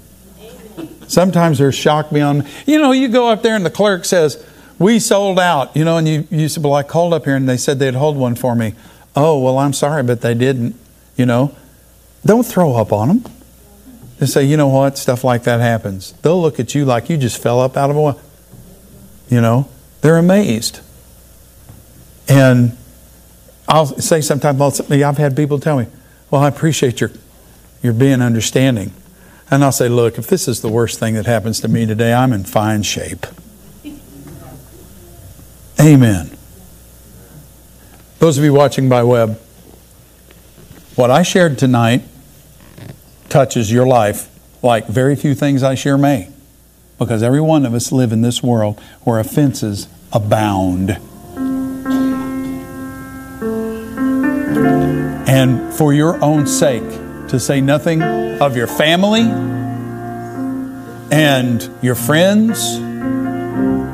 [1.07, 2.47] Sometimes they're shocked beyond.
[2.65, 4.45] You know, you go up there and the clerk says,
[4.80, 7.47] we sold out, you know, and you, you said, well, I called up here and
[7.47, 8.73] they said they'd hold one for me.
[9.15, 10.75] Oh, well, I'm sorry, but they didn't,
[11.17, 11.53] you know.
[12.25, 13.34] Don't throw up on them.
[14.19, 16.13] Just say, you know what, stuff like that happens.
[16.21, 18.15] They'll look at you like you just fell up out of a,
[19.34, 19.69] you know,
[20.01, 20.80] they're amazed.
[22.27, 22.77] And
[23.67, 25.88] I'll say sometimes, I've had people tell me,
[26.32, 27.11] well, I appreciate your,
[27.82, 28.93] your being understanding.
[29.51, 32.13] And I'll say, look, if this is the worst thing that happens to me today,
[32.13, 33.25] I'm in fine shape.
[35.80, 36.30] Amen.
[38.19, 39.39] Those of you watching by web,
[40.95, 42.03] what I shared tonight
[43.30, 44.30] touches your life
[44.61, 46.30] like very few things I share may.
[46.97, 50.97] Because every one of us live in this world where offenses abound.
[55.30, 56.84] And for your own sake,
[57.30, 59.21] to say nothing of your family
[61.11, 62.75] and your friends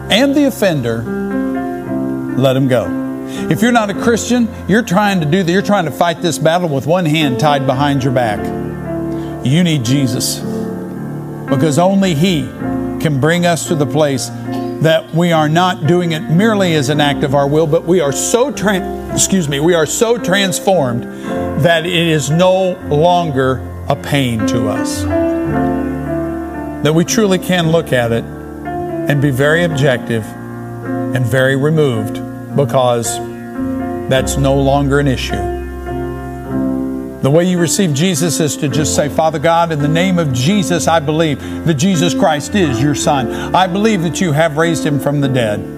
[0.09, 1.24] and the offender,
[2.38, 3.05] let him go.
[3.49, 6.38] If you're not a Christian, you're trying to do that, you're trying to fight this
[6.38, 8.39] battle with one hand tied behind your back.
[9.45, 10.39] You need Jesus.
[11.49, 12.41] Because only He
[13.01, 17.01] can bring us to the place that we are not doing it merely as an
[17.01, 21.03] act of our will, but we are so tra- excuse me, we are so transformed
[21.63, 23.57] that it is no longer
[23.88, 25.03] a pain to us.
[26.83, 32.24] That we truly can look at it and be very objective and very removed
[32.56, 33.18] because
[34.10, 35.56] that's no longer an issue.
[37.22, 40.32] The way you receive Jesus is to just say, Father God, in the name of
[40.32, 43.56] Jesus, I believe that Jesus Christ is your Son.
[43.56, 45.74] I believe that you have raised him from the dead.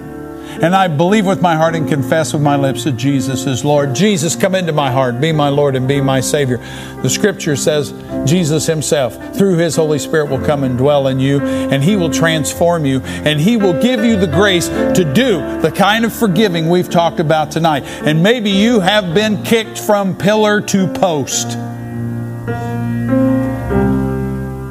[0.60, 3.94] And I believe with my heart and confess with my lips that Jesus is Lord.
[3.94, 6.56] Jesus, come into my heart, be my Lord and be my Savior.
[7.02, 7.92] The scripture says
[8.28, 12.10] Jesus Himself, through His Holy Spirit, will come and dwell in you, and He will
[12.10, 16.68] transform you, and He will give you the grace to do the kind of forgiving
[16.68, 17.84] we've talked about tonight.
[17.84, 21.56] And maybe you have been kicked from pillar to post.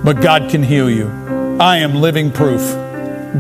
[0.04, 1.08] But God can heal you.
[1.62, 2.62] I am living proof.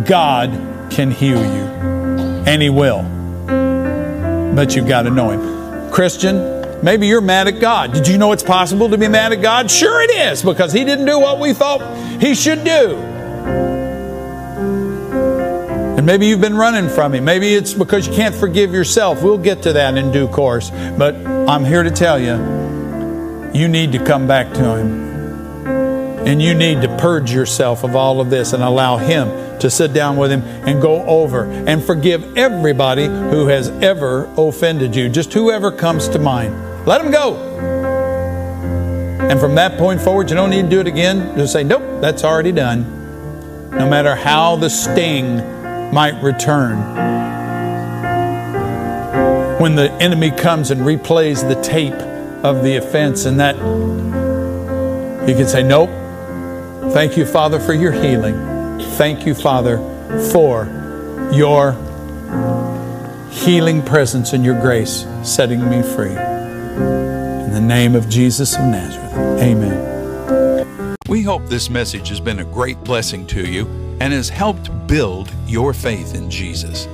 [0.06, 0.50] God
[0.90, 1.97] can heal you
[2.48, 3.04] and He will.
[4.56, 5.92] But you've got to know Him.
[5.92, 7.92] Christian, Maybe you're mad at God.
[7.92, 9.72] Did you know it's possible to be mad at God?
[9.72, 11.82] Sure, it is, because He didn't do what we thought
[12.22, 12.96] He should do.
[15.98, 17.26] And maybe you've been running from Him.
[17.26, 19.24] Maybe it's because you can't forgive yourself.
[19.24, 20.70] We'll get to that in due course.
[20.70, 22.36] But I'm here to tell you,
[23.54, 25.08] you need to come back to Him.
[26.28, 29.94] And you need to purge yourself of all of this and allow Him to sit
[29.94, 35.10] down with Him and go over and forgive everybody who has ever offended you.
[35.10, 36.86] Just whoever comes to mind.
[36.86, 37.36] Let them go.
[39.30, 41.36] And from that point forward, you don't need to do it again.
[41.38, 43.70] Just say, nope, that's already done.
[43.72, 45.38] No matter how the sting
[45.94, 46.78] might return.
[49.60, 51.94] When the enemy comes and replays the tape
[52.44, 53.56] of the offense, and that
[55.28, 55.90] you can say, nope,
[56.92, 58.57] Thank you, Father, for your healing.
[58.98, 59.78] Thank you, Father,
[60.32, 60.66] for
[61.32, 61.74] your
[63.30, 66.10] healing presence and your grace setting me free.
[66.10, 70.96] In the name of Jesus of Nazareth, amen.
[71.08, 73.68] We hope this message has been a great blessing to you
[74.02, 76.88] and has helped build your faith in Jesus.